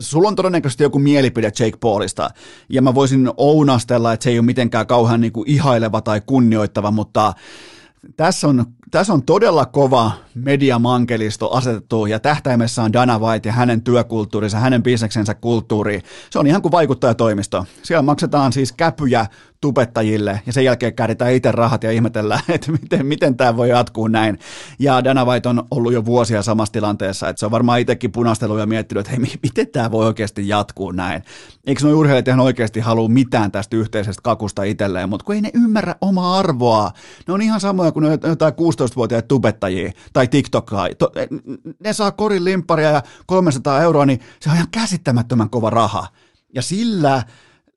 [0.00, 2.30] sulla on todennäköisesti joku mielipide Jake Paulista,
[2.68, 6.90] ja mä voisin ounastella, että se ei ole mitenkään kauhean niin kuin ihaileva tai kunnioittava,
[6.90, 7.32] mutta
[8.16, 13.82] tässä on, tässä on todella kova mediamankelisto asetettu ja tähtäimessä on Dana White ja hänen
[13.82, 16.02] työkulttuurinsa, hänen bisneksensä kulttuuri.
[16.30, 17.64] Se on ihan kuin vaikuttajatoimisto.
[17.82, 19.26] Siellä maksetaan siis käpyjä
[19.60, 24.08] tubettajille ja sen jälkeen käydetään itse rahat ja ihmetellään, että miten, miten tämä voi jatkuu
[24.08, 24.38] näin.
[24.78, 28.58] Ja Dana White on ollut jo vuosia samassa tilanteessa, että se on varmaan itsekin punastellut
[28.58, 31.22] ja miettinyt, että hei, miten tämä voi oikeasti jatkuu näin.
[31.70, 35.50] Eikö nuo urheilijat ihan oikeasti halua mitään tästä yhteisestä kakusta itselleen, mutta kun ei ne
[35.54, 36.90] ymmärrä omaa arvoa.
[37.28, 40.88] Ne on ihan samoja kuin jotain 16-vuotiaita tubettajia tai TikTokaa.
[41.84, 46.06] Ne saa korin limpparia ja 300 euroa, niin se on ihan käsittämättömän kova raha.
[46.54, 47.22] Ja sillä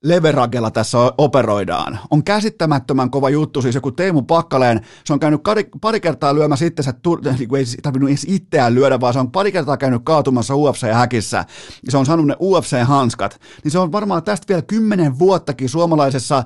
[0.03, 1.99] leveragella tässä operoidaan.
[2.11, 5.41] On käsittämättömän kova juttu, siis joku Teemu Pakkaleen, se on käynyt
[5.81, 6.93] pari, kertaa lyömässä itsensä,
[7.39, 11.45] niin ei tarvinnut edes itseään lyödä, vaan se on pari kertaa käynyt kaatumassa UFC-häkissä,
[11.85, 16.43] ja se on saanut ne UFC-hanskat, niin se on varmaan tästä vielä kymmenen vuottakin suomalaisessa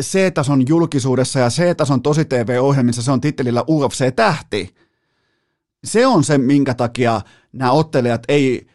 [0.00, 4.74] C-tason julkisuudessa ja C-tason tosi TV-ohjelmissa se on tittelillä UFC-tähti.
[5.84, 7.20] Se on se, minkä takia
[7.52, 8.66] nämä ottelijat ei,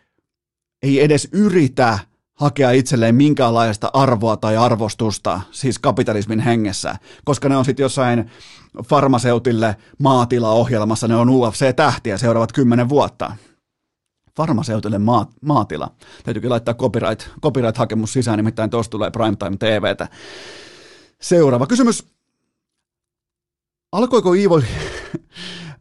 [0.84, 2.00] ei edes yritä
[2.42, 8.32] hakea itselleen minkäänlaista arvoa tai arvostusta, siis kapitalismin hengessä, koska ne on sitten jossain
[8.84, 13.36] farmaseutille maatilaohjelmassa, ne on UFC-tähtiä seuraavat kymmenen vuotta.
[14.38, 15.92] Farmaseutille maa, maatila.
[16.24, 20.08] Täytyykin laittaa copyright, copyright-hakemus sisään, nimittäin tuossa tulee Primetime TVtä.
[21.22, 22.06] Seuraava kysymys.
[23.92, 24.62] Alkoiko Iivo,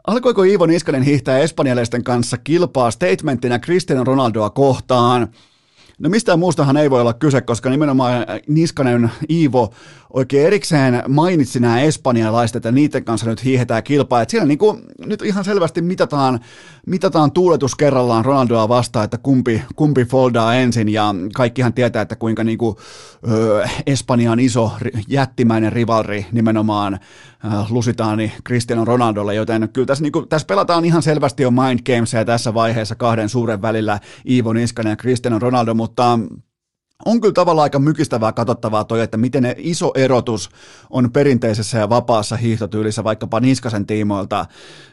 [0.07, 5.29] alkoiko Iivo Niskanen hiihtää espanjalaisten kanssa kilpaa statementtina Cristiano Ronaldoa kohtaan–
[6.01, 9.73] No mistään muustahan ei voi olla kyse, koska nimenomaan Niskanen Iivo
[10.13, 14.23] oikein erikseen mainitsi nämä espanjalaiset, että niiden kanssa nyt hiihetään kilpaa.
[14.23, 16.41] Että siellä niin kuin, nyt ihan selvästi mitataan,
[16.87, 20.89] mitataan tuuletus kerrallaan Ronaldoa vastaan, että kumpi, kumpi foldaa ensin.
[20.89, 22.77] Ja kaikkihan tietää, että kuinka niin kuin,
[23.31, 24.73] ö, Espanja on iso
[25.09, 26.99] jättimäinen rivalri nimenomaan
[27.71, 32.25] lusitaani Cristiano Ronaldolle, joten kyllä tässä, niin kuin, tässä pelataan ihan selvästi jo mind gamesia
[32.25, 36.19] tässä vaiheessa kahden suuren välillä Iivo Niskanen ja Cristiano Ronaldo, mutta
[37.05, 40.51] on kyllä tavallaan aika mykistävää katsottavaa toi, että miten iso erotus
[40.91, 44.47] on perinteisessä ja vapaassa hiihtotyylissä vaikkapa Niskasen tiimoilta.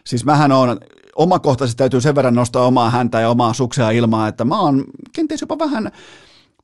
[0.05, 0.77] Siis mähän on,
[1.15, 4.83] omakohtaisesti täytyy sen verran nostaa omaa häntä ja omaa suksea ilmaa, että mä oon
[5.13, 5.91] kenties jopa vähän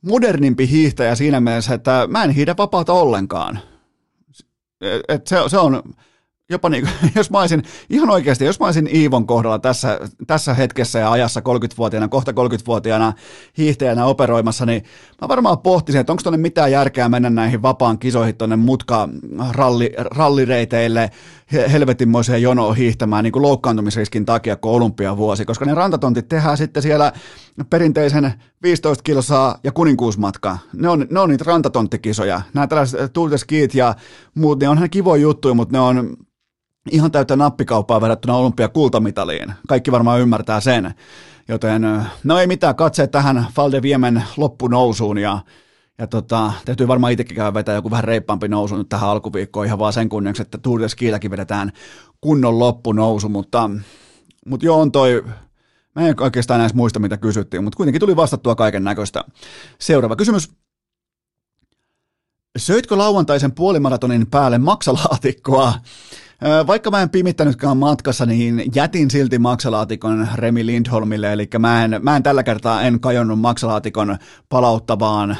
[0.02, 3.58] modernimpi hiihtäjä siinä mielessä, että mä en hiidä vapaata ollenkaan.
[5.08, 5.82] Et se, se on
[6.50, 10.98] jopa niin, jos mä olisin, ihan oikeasti, jos mä olisin Iivon kohdalla tässä, tässä hetkessä
[10.98, 13.12] ja ajassa 30-vuotiaana, kohta 30-vuotiaana
[13.58, 14.84] hiihtäjänä operoimassa, niin
[15.22, 19.08] mä varmaan pohtisin, että onko tuonne mitään järkeä mennä näihin vapaan kisoihin tuonne mutka
[19.50, 21.10] ralli, rallireiteille
[21.52, 27.12] helvetinmoiseen jonoon hiihtämään niin kuin loukkaantumisriskin takia kuin olympiavuosi, koska ne rantatontit tehdään sitten siellä
[27.70, 28.32] perinteisen
[28.62, 30.58] 15 kilsaa ja kuninkuusmatka.
[30.72, 32.42] Ne on, ne on niitä rantatonttikisoja.
[32.54, 33.94] Nämä tällaiset Tour de Skit ja
[34.34, 36.16] muut, ne on kivoja juttuja, mutta ne on
[36.90, 39.52] ihan täyttä nappikauppaa verrattuna olympiakultamitaliin.
[39.68, 40.94] Kaikki varmaan ymmärtää sen.
[41.48, 41.82] Joten
[42.24, 45.38] no ei mitään, katse tähän Falde Viemen loppunousuun ja,
[45.98, 49.78] ja tota, täytyy varmaan itsekin käydä vetää joku vähän reippaampi nousu nyt tähän alkuviikkoon ihan
[49.78, 51.72] vaan sen kunniaksi, että Tour de Skilläkin vedetään
[52.20, 53.70] kunnon loppunousu, mutta,
[54.46, 55.24] mutta joo on toi,
[55.94, 59.24] mä en oikeastaan edes muista mitä kysyttiin, mutta kuitenkin tuli vastattua kaiken näköistä.
[59.80, 60.52] Seuraava kysymys.
[62.58, 65.74] Söitkö lauantaisen puolimaratonin päälle maksalaatikkoa?
[66.66, 72.16] Vaikka mä en pimittänytkään matkassa, niin jätin silti maksalaatikon Remi Lindholmille, eli mä en, mä
[72.16, 74.16] en tällä kertaa en kajonnut maksalaatikon
[74.48, 75.36] palauttavaan,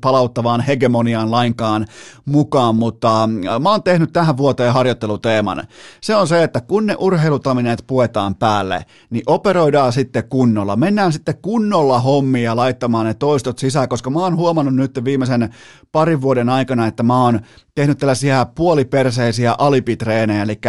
[0.00, 1.86] palauttavaan hegemoniaan lainkaan
[2.24, 3.28] mukaan, mutta
[3.60, 5.64] mä oon tehnyt tähän vuoteen harjoitteluteeman.
[6.02, 10.76] Se on se, että kun ne urheilutamineet puetaan päälle, niin operoidaan sitten kunnolla.
[10.76, 15.54] Mennään sitten kunnolla hommia laittamaan ne toistot sisään, koska mä oon huomannut nyt viimeisen
[15.92, 17.40] parin vuoden aikana, että mä oon
[17.76, 20.60] tehnyt tällaisia puoliperseisiä alipitreenejä, eli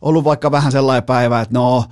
[0.00, 1.84] ollut vaikka vähän sellainen päivä, että no,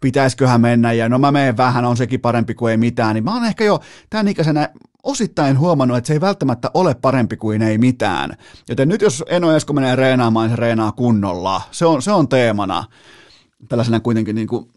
[0.00, 3.34] pitäisiköhän mennä, ja no mä menen vähän, on sekin parempi kuin ei mitään, niin mä
[3.34, 4.68] oon ehkä jo tämän ikäisenä
[5.02, 8.30] osittain huomannut, että se ei välttämättä ole parempi kuin ei mitään.
[8.68, 11.62] Joten nyt jos Eno Esko menee reenaamaan, niin se reenaa kunnolla.
[11.70, 12.84] Se on, se on teemana.
[13.68, 14.70] Tällaisena kuitenkin niin kuin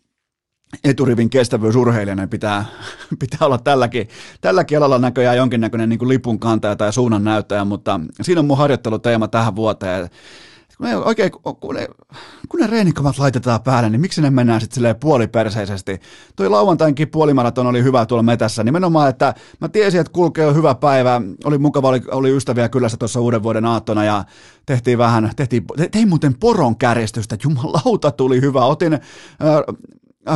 [0.84, 2.66] eturivin kestävyysurheilijana pitää,
[3.20, 4.08] pitää olla tälläkin,
[4.42, 8.58] tälläkin alalla näköjään jonkinnäköinen niin kuin lipun kantaja tai suunnan näyttäjä, mutta siinä on mun
[8.58, 10.10] harjoitteluteema tähän vuoteen.
[10.82, 11.88] Kun ne, oikein, kun ne,
[12.50, 16.00] kun ne reenikamat laitetaan päälle, niin miksi ne mennään sitten silleen puoliperseisesti?
[16.36, 18.64] Toi lauantainkin puolimaraton oli hyvä tuolla metässä.
[18.64, 21.22] Nimenomaan, että mä tiesin, että kulkee hyvä päivä.
[21.44, 24.24] Oli mukava, oli, oli ystäviä kylässä tuossa uuden vuoden aattona ja
[24.66, 27.38] tehtiin vähän, tehtiin, tein muuten poron kärjestystä.
[27.44, 28.66] Jumalauta tuli hyvä.
[28.66, 29.00] Otin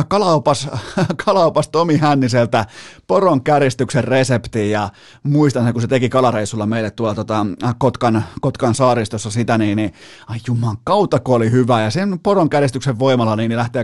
[0.08, 0.68] kalaopas,
[1.24, 2.66] kalaopas Tomi Hänniseltä
[3.06, 4.90] poron käristyksen resepti ja
[5.22, 9.76] muistan sen, kun se teki kalareissulla meille tuolla tota, äh, Kotkan, Kotkan saaristossa sitä, niin,
[9.76, 9.92] niin
[10.26, 13.78] ai juman kautta kun oli hyvä ja sen poron käristyksen voimalla niin, niin lähti,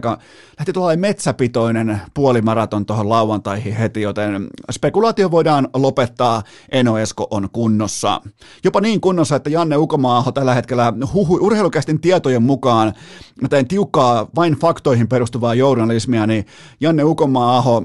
[0.59, 6.43] lähti tuolla metsäpitoinen puolimaraton tuohon lauantaihin heti, joten spekulaatio voidaan lopettaa,
[6.73, 8.21] Eno Esko on kunnossa.
[8.65, 12.93] Jopa niin kunnossa, että Janne Ukomaaho tällä hetkellä huhu, urheilukästin tietojen mukaan,
[13.41, 16.47] mä tiukkaa vain faktoihin perustuvaa journalismia, journalismia, niin
[16.81, 17.83] Janne Ukomaa-aho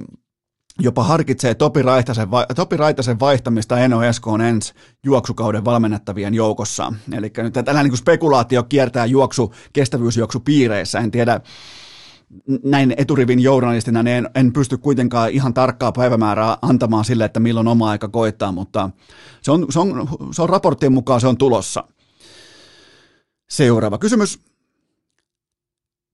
[0.80, 4.74] jopa harkitsee Topi Raitasen, Topi Raitasen vaihtamista Eno Eskoon ensi
[5.06, 6.94] juoksukauden valmennettavien joukossa.
[7.14, 11.00] Eli nyt tällainen niin spekulaatio kiertää juoksu, kestävyysjuoksu piireissä.
[11.00, 11.42] En tiedä,
[12.64, 17.68] näin eturivin journalistina niin en, en pysty kuitenkaan ihan tarkkaa päivämäärää antamaan sille, että milloin
[17.68, 18.90] oma aika koittaa, mutta
[19.42, 21.84] se on, se on, se on raporttien mukaan se on tulossa.
[23.50, 24.40] Seuraava kysymys.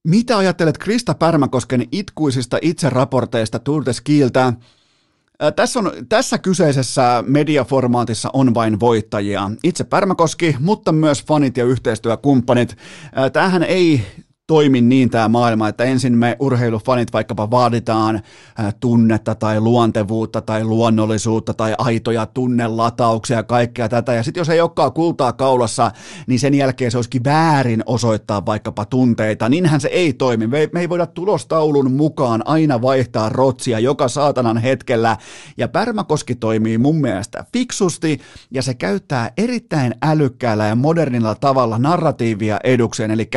[0.08, 4.54] Mitä ajattelet Krista Pärmäkosken itkuisista itseraporteista Tour de Skiltä?
[5.56, 9.52] Tässä, on, tässä kyseisessä mediaformaatissa on vain voittajia.
[9.64, 12.78] Itse Pärmäkoski, mutta myös fanit ja yhteistyökumppanit.
[13.34, 14.02] Tämähän ei
[14.48, 18.22] toimi niin tämä maailma, että ensin me urheilufanit vaikkapa vaaditaan
[18.80, 24.14] tunnetta tai luontevuutta tai luonnollisuutta tai aitoja tunnelatauksia ja kaikkea tätä.
[24.14, 25.92] Ja sitten jos ei olekaan kultaa kaulassa,
[26.28, 29.50] niin sen jälkeen se olisikin väärin osoittaa vaikkapa tunteita.
[29.50, 30.48] Niinhän se ei toimi.
[30.48, 35.18] Me, me ei voida tulostaulun mukaan aina vaihtaa rotsia joka saatanan hetkellä.
[35.58, 38.20] Ja Pärmäkoski toimii mun mielestä fiksusti
[38.52, 43.12] ja se käyttää erittäin älykkäällä ja modernilla tavalla narratiivia edukseen.
[43.12, 43.30] Eli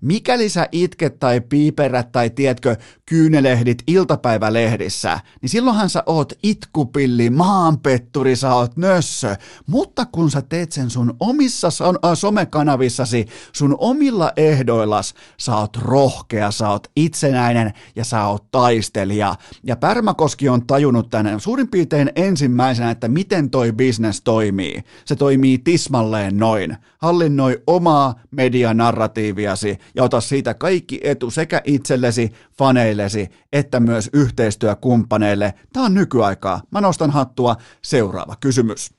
[0.00, 2.76] mikäli sä itket tai piiperät tai tiedätkö,
[3.06, 9.36] kyynelehdit iltapäivälehdissä, niin silloinhan sä oot itkupilli, maanpetturi, sä oot nössö.
[9.66, 16.50] Mutta kun sä teet sen sun omissa äh, somekanavissasi, sun omilla ehdoillas, sä oot rohkea,
[16.50, 19.34] sä oot itsenäinen ja sä oot taistelija.
[19.62, 24.82] Ja Pärmäkoski on tajunnut tänne suurin piirtein ensimmäisenä, että miten toi business toimii.
[25.04, 26.76] Se toimii tismalleen noin.
[26.98, 35.54] Hallinnoi omaa medianarratiiviasi ja ota siitä kaikki etu sekä itsellesi, faneillesi, että myös yhteistyökumppaneille.
[35.72, 36.62] Tämä on nykyaikaa.
[36.70, 37.56] Mä nostan hattua.
[37.82, 38.90] Seuraava kysymys.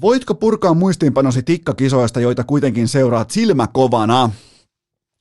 [0.00, 4.30] Voitko purkaa muistiinpanosi tikkakisoista, joita kuitenkin seuraat silmäkovana?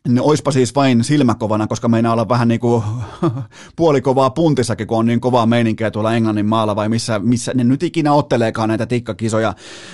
[0.07, 2.83] No, oispa siis vain silmäkovana, koska meinaa olla vähän niin kuin
[3.75, 7.83] puolikovaa puntissakin, kun on niin kovaa meininkiä tuolla Englannin maalla vai missä, missä ne nyt
[7.83, 9.53] ikinä otteleekaan näitä tikkakisoja.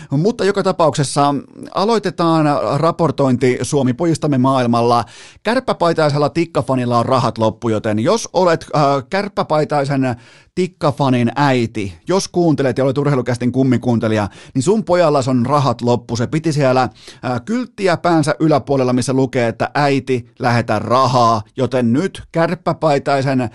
[0.10, 1.36] Mutta joka tapauksessa
[1.76, 2.46] aloitetaan
[2.76, 5.06] raportointi Suomi pojistamme maailmalla.
[5.44, 10.16] Kärppäpaitaisella tikkafanilla on rahat loppu, joten jos olet äh, kärppäpaitaisen
[10.56, 16.16] tikkafanin äiti, jos kuuntelet ja olet urheilukästin kummikuuntelija, niin sun pojalla on rahat loppu.
[16.16, 16.90] Se piti siellä
[17.24, 23.50] ää, kylttiä päänsä yläpuolella, missä lukee, että äiti, lähetä rahaa, joten nyt kärppäpaitaisen ää,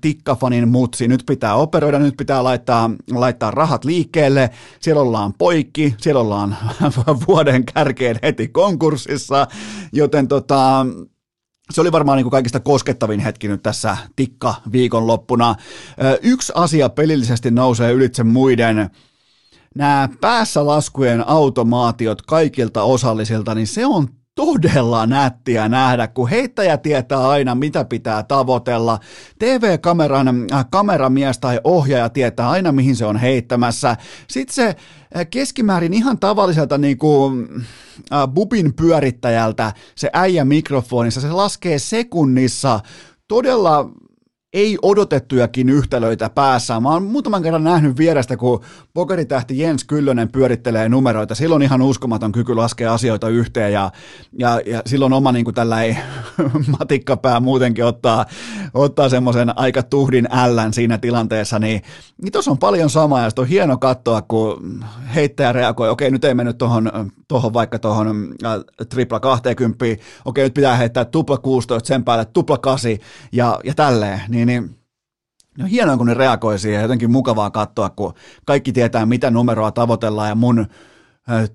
[0.00, 4.50] tikkafanin mutsi, nyt pitää operoida, nyt pitää laittaa, laittaa rahat liikkeelle.
[4.80, 6.56] Siellä ollaan poikki, siellä ollaan
[7.28, 9.46] vuoden kärkeen heti konkurssissa,
[9.92, 10.86] joten tota,
[11.70, 15.54] se oli varmaan niin kaikista koskettavin hetki nyt tässä tikka viikonloppuna.
[16.22, 18.90] Yksi asia pelillisesti nousee ylitse muiden.
[19.74, 24.08] Nämä päässä laskujen automaatiot kaikilta osallisilta, niin se on
[24.38, 28.98] todella nättiä nähdä, kun heittäjä tietää aina, mitä pitää tavoitella.
[29.38, 33.96] TV-kameran äh, kameramies tai ohjaaja tietää aina, mihin se on heittämässä.
[34.28, 34.66] Sitten se
[35.16, 37.48] äh, keskimäärin ihan tavalliselta niin kuin,
[38.12, 42.80] äh, bubin pyörittäjältä se äijä mikrofonissa, se laskee sekunnissa
[43.28, 43.90] todella
[44.52, 46.80] ei odotettujakin yhtälöitä päässä.
[46.80, 51.34] Mä oon muutaman kerran nähnyt vierestä, kun pokeritähti Jens Kyllönen pyörittelee numeroita.
[51.34, 53.90] Silloin ihan uskomaton kyky laskea asioita yhteen ja,
[54.38, 55.96] ja, ja silloin oma niin tällä ei
[56.78, 58.26] matikkapää muutenkin ottaa,
[58.74, 61.82] ottaa semmoisen aika tuhdin ällän siinä tilanteessa, niin,
[62.22, 64.84] niin tuossa on paljon samaa ja on hieno katsoa, kun
[65.14, 66.90] heittäjä reagoi, okei nyt ei mennyt tuohon
[67.28, 68.52] tohon vaikka tuohon äh,
[68.88, 69.84] tripla 20,
[70.24, 72.90] okei nyt pitää heittää tupla 16, sen päälle tupla 8
[73.32, 74.78] ja, ja tälleen, niin, niin
[75.58, 78.14] No hienoa, kun ne reagoi siihen, jotenkin mukavaa katsoa, kun
[78.44, 80.66] kaikki tietää, mitä numeroa tavoitellaan ja mun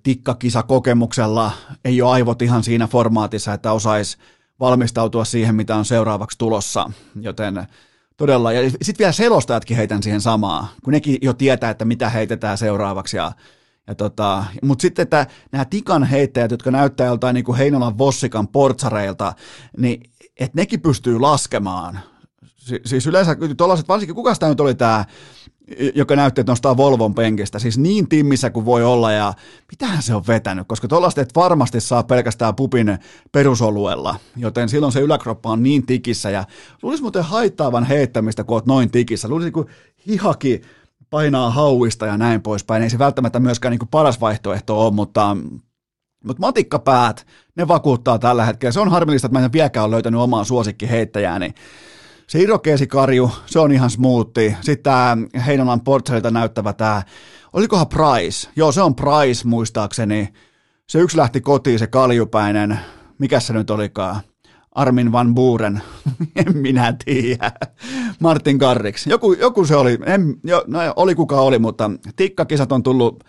[0.03, 1.51] tikkakisakokemuksella
[1.85, 4.17] ei ole aivot ihan siinä formaatissa, että osaisi
[4.59, 7.67] valmistautua siihen, mitä on seuraavaksi tulossa, joten
[8.17, 12.57] todella, ja sitten vielä selostajatkin heitän siihen samaa, kun nekin jo tietää, että mitä heitetään
[12.57, 13.31] seuraavaksi, ja,
[13.87, 18.47] ja tota, mutta sitten, että nämä tikan heittäjät, jotka näyttää joltain niin kuin Heinolan Vossikan
[18.47, 19.33] portsareilta,
[19.77, 21.99] niin että nekin pystyy laskemaan
[22.63, 25.05] Si- siis yleensä tuollaiset, varsinkin kuka sitä nyt oli tämä
[25.95, 27.59] joka näytti, että nostaa Volvon penkistä.
[27.59, 29.33] Siis niin timmissä kuin voi olla ja
[29.71, 32.97] mitähän se on vetänyt, koska tuollaista et varmasti saa pelkästään pupin
[33.31, 36.43] perusoluella, joten silloin se yläkroppa on niin tikissä ja
[36.81, 39.27] luulisi muuten haittaavan heittämistä, kun oot noin tikissä.
[39.27, 39.69] Luulisi kun
[40.07, 40.61] hihaki
[41.09, 42.83] painaa hauista ja näin poispäin.
[42.83, 45.37] Ei se välttämättä myöskään niin kuin paras vaihtoehto ole, mutta
[46.25, 48.71] mutta matikkapäät, ne vakuuttaa tällä hetkellä.
[48.71, 51.45] Se on harmillista, että mä en vieläkään ole löytänyt omaa suosikkiheittäjääni.
[51.47, 51.55] Niin
[52.27, 54.55] se irokeesikarju, se on ihan smoothi.
[54.61, 57.03] Sitten tämä Heinolan portselilta näyttävä tämä,
[57.53, 58.49] olikohan Price?
[58.55, 60.33] Joo, se on Price muistaakseni.
[60.89, 62.79] Se yksi lähti kotiin, se kaljupäinen,
[63.19, 64.21] mikä se nyt olikaan?
[64.71, 65.81] Armin Van Buren,
[66.45, 67.51] en minä tiedä.
[68.19, 72.83] Martin Garrix, joku, joku se oli, en, jo, no, oli kuka oli, mutta tikkakisat on
[72.83, 73.23] tullut,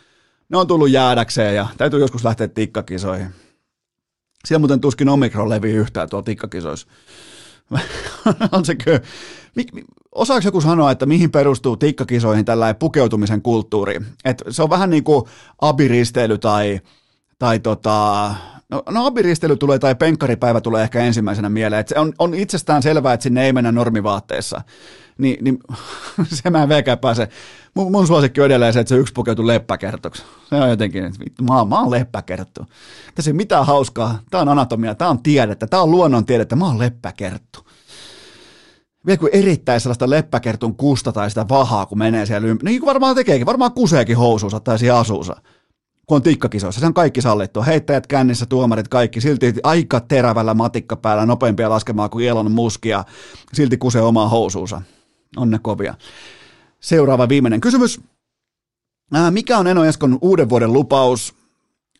[0.49, 3.27] ne on tullut jäädäkseen ja täytyy joskus lähteä tikkakisoihin.
[4.45, 6.87] Siellä muuten tuskin omikron levi yhtään tuolla tikkakisoissa.
[8.53, 9.01] on se kyllä.
[10.13, 14.01] Osaako joku sanoa, että mihin perustuu tikkakisoihin tällä pukeutumisen kulttuuri?
[14.25, 15.25] Et se on vähän niin kuin
[15.61, 16.81] abiristeily tai,
[17.39, 18.35] tai tota,
[18.71, 21.81] No, no abiristely tulee tai penkkaripäivä tulee ehkä ensimmäisenä mieleen.
[21.81, 24.61] Et se on, on itsestään selvää, että sinne ei mennä normivaatteessa.
[25.19, 25.59] Ni, niin
[26.43, 27.29] se mä en veikään pääse.
[27.75, 30.23] Mun, mun suosikki on edelleen se, että se yksi pukeutuu leppäkertoksi.
[30.49, 32.67] Se on jotenkin, että mä, mä oon leppäkerttu.
[33.15, 34.19] Tässä ei mitään hauskaa.
[34.31, 37.61] Tämä on anatomia, tämä on tiedettä, tämä on luonnontiedettä, mä oon leppäkerttu.
[39.07, 42.71] Vielä kun erittäin sellaista leppäkertun kusta tai sitä vahaa, kun menee siellä ympäri.
[42.71, 45.37] Niin kuin varmaan tekeekin, varmaan kuseekin housuunsa tai siinä asuunsa
[46.07, 46.81] kun on tikkakisoissa.
[46.81, 47.63] Se on kaikki sallittu.
[47.63, 49.21] Heittäjät kännissä, tuomarit, kaikki.
[49.21, 53.05] Silti aika terävällä matikka päällä, nopeampia laskemaan kuin Elon Musk ja
[53.53, 54.83] silti kusee omaa housuunsa.
[55.37, 55.95] On ne kovia.
[56.81, 58.01] Seuraava viimeinen kysymys.
[59.31, 61.35] Mikä on Eno Eskon uuden vuoden lupaus?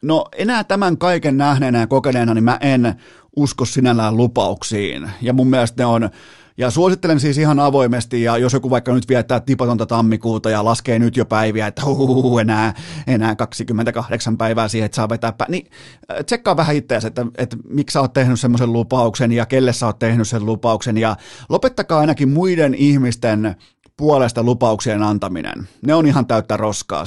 [0.03, 2.95] No enää tämän kaiken nähneenä ja kokeneena, niin mä en
[3.37, 5.11] usko sinällään lupauksiin.
[5.23, 6.11] Ja mun mielestä ne on
[6.57, 10.99] ja suosittelen siis ihan avoimesti, ja jos joku vaikka nyt viettää tipatonta tammikuuta ja laskee
[10.99, 12.75] nyt jo päiviä, että huhuhu, enää,
[13.07, 15.67] enää 28 päivää siihen, että saa vetää pää, niin
[16.11, 19.87] äh, tsekkaa vähän itseäsi, että, että miksi sä oot tehnyt semmoisen lupauksen ja kelle sä
[19.87, 21.17] oot tehnyt sen lupauksen, ja
[21.49, 23.57] lopettakaa ainakin muiden ihmisten
[23.97, 25.69] puolesta lupauksien antaminen.
[25.87, 27.05] Ne on ihan täyttä roskaa.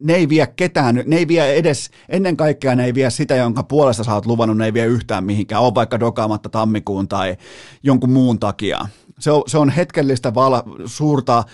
[0.00, 3.62] Ne ei vie ketään, ne ei vie edes, ennen kaikkea ne ei vie sitä, jonka
[3.62, 5.62] puolesta sä oot luvannut, ne ei vie yhtään mihinkään.
[5.62, 7.36] On vaikka dokaamatta tammikuun tai
[7.82, 8.86] jonkun muun takia.
[9.18, 11.44] Se on, se on hetkellistä vala, suurta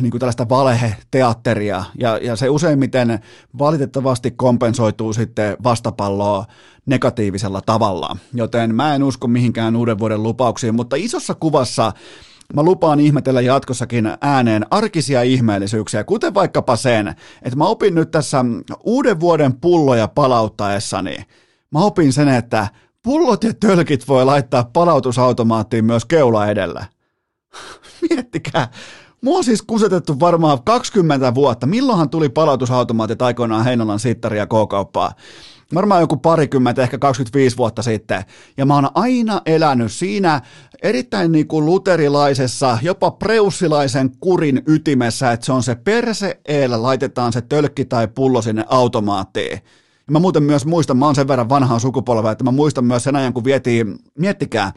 [0.00, 3.18] niin kuin tällaista valeheteatteria, ja, ja se useimmiten
[3.58, 6.44] valitettavasti kompensoituu sitten vastapalloa
[6.86, 8.16] negatiivisella tavalla.
[8.32, 11.92] Joten mä en usko mihinkään uuden vuoden lupauksiin, mutta isossa kuvassa
[12.54, 17.08] Mä lupaan ihmetellä jatkossakin ääneen arkisia ihmeellisyyksiä, kuten vaikkapa sen,
[17.42, 18.44] että mä opin nyt tässä
[18.84, 21.16] uuden vuoden pulloja palauttaessani.
[21.70, 22.68] Mä opin sen, että
[23.02, 26.86] pullot ja tölkit voi laittaa palautusautomaattiin myös keula edellä.
[28.10, 28.68] Miettikää,
[29.24, 31.66] Mua on siis kusetettu varmaan 20 vuotta.
[31.66, 35.12] Milloinhan tuli palautusautomaatit aikoinaan Heinolan sittari ja K-kauppaa?
[35.74, 38.24] Varmaan joku parikymmentä, ehkä 25 vuotta sitten.
[38.56, 40.40] Ja mä oon aina elänyt siinä
[40.82, 47.32] erittäin niin kuin luterilaisessa, jopa preussilaisen kurin ytimessä, että se on se perse eellä, laitetaan
[47.32, 49.52] se tölkki tai pullo sinne automaattiin.
[50.06, 53.04] Ja mä muuten myös muistan, mä oon sen verran vanhaa sukupolvea, että mä muistan myös
[53.04, 54.72] sen ajan, kun vietiin, miettikää,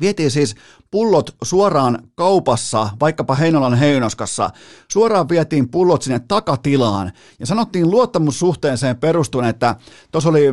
[0.00, 0.54] Vietiin siis
[0.90, 4.50] pullot suoraan kaupassa, vaikkapa Heinolan Heinoskassa,
[4.88, 9.76] suoraan vietiin pullot sinne takatilaan ja sanottiin luottamussuhteeseen perustuen, että
[10.12, 10.48] tuossa oli,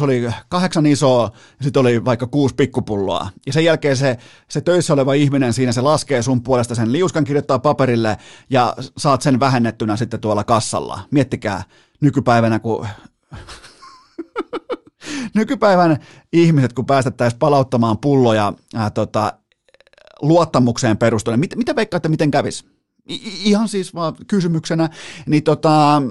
[0.00, 3.28] oli kahdeksan isoa ja sitten oli vaikka kuusi pikkupulloa.
[3.46, 4.18] Ja sen jälkeen se,
[4.48, 8.16] se töissä oleva ihminen siinä, se laskee sun puolesta sen liuskan, kirjoittaa paperille
[8.50, 11.00] ja saat sen vähennettynä sitten tuolla kassalla.
[11.10, 11.62] Miettikää
[12.00, 12.86] nykypäivänä, kun
[15.34, 15.96] nykypäivän
[16.32, 19.32] ihmiset, kun päästettäisiin palauttamaan pulloja ää, tota,
[20.22, 22.64] luottamukseen perustuen, mit, mitä veikkaatte, miten kävisi?
[23.10, 24.88] I, ihan siis vaan kysymyksenä,
[25.26, 26.02] niin tota,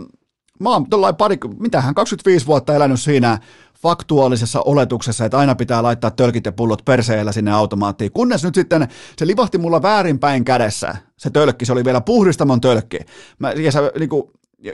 [0.60, 0.86] mä oon
[1.18, 3.40] pari, mitähän 25 vuotta elänyt siinä
[3.82, 8.88] faktuaalisessa oletuksessa, että aina pitää laittaa tölkit ja pullot perseellä sinne automaattiin, kunnes nyt sitten
[9.18, 13.00] se livahti mulla väärinpäin kädessä, se tölkki, se oli vielä puhdistamon tölkki,
[13.40, 14.24] mä, ja, se, niin kuin,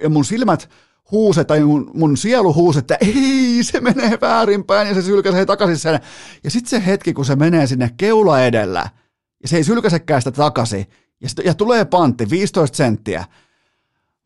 [0.01, 0.70] ja mun silmät
[1.11, 5.77] huuse tai mun, mun sielu huusi, että ei, se menee väärinpäin ja se sylkäsee takaisin
[5.77, 5.99] sen.
[6.43, 8.89] Ja sitten se hetki, kun se menee sinne keula edellä
[9.43, 10.85] ja se ei sylkäsekään sitä takaisin
[11.21, 13.25] ja, sit, ja tulee pantti 15 senttiä.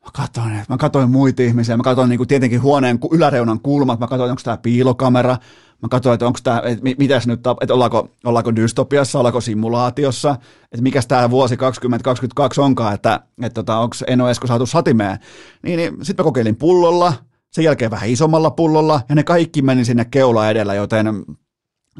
[0.05, 4.31] Mä katsoin, mä katsoin muita ihmisiä, mä katsoin niin tietenkin huoneen yläreunan kulmat, mä katsoin,
[4.31, 5.37] onko tämä piilokamera,
[5.81, 10.81] Mä katsoin, että onko tämä, että mitäs nyt, että ollaanko, ollaanko dystopiassa, ollaanko simulaatiossa, että
[10.81, 15.17] mikä tämä vuosi 2022 onkaan, että, että tota, onko Eno Esko saatu satimeen.
[15.63, 17.13] Niin, niin sitten mä kokeilin pullolla,
[17.51, 21.23] sen jälkeen vähän isommalla pullolla, ja ne kaikki meni sinne keula edellä, joten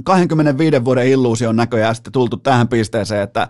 [0.04, 3.48] 25 vuoden illuusion näköjään sitten tultu tähän pisteeseen, että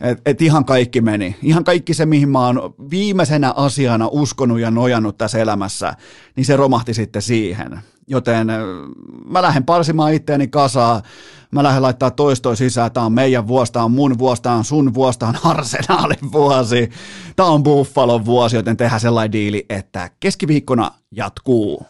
[0.00, 1.36] et, et ihan kaikki meni.
[1.42, 5.94] Ihan kaikki se, mihin mä oon viimeisenä asiana uskonut ja nojannut tässä elämässä,
[6.36, 7.80] niin se romahti sitten siihen.
[8.06, 8.46] Joten
[9.30, 11.02] mä lähden parsimaan itteeni kasaa,
[11.50, 15.18] mä lähden laittaa toistoa sisään, tää on meidän vuosi, on mun vuosi, on sun vuosi,
[15.18, 16.90] tää on arsenaalin vuosi,
[17.36, 21.86] tää on Buffalon vuosi, joten tehdään sellainen diili, että keskiviikkona jatkuu.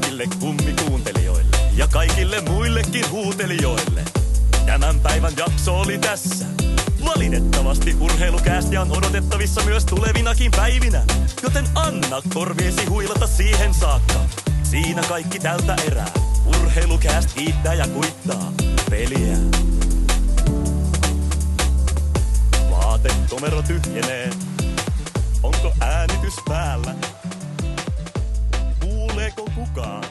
[0.00, 4.04] Kaikille kummikuuntelijoille ja kaikille muillekin huutelijoille.
[4.66, 6.44] Tämän päivän jakso oli tässä.
[7.04, 11.02] Valitettavasti urheilukäästi on odotettavissa myös tulevinakin päivinä,
[11.42, 14.20] joten anna korviesi huilata siihen saakka.
[14.62, 16.10] Siinä kaikki tältä erää.
[16.46, 18.52] Urheilukääst kiittää ja kuittaa
[18.90, 19.36] peliä.
[22.70, 24.30] Vaatekomero tyhjenee.
[25.42, 26.78] Onko äänitys pää?
[29.20, 30.04] tuleeko kukaan?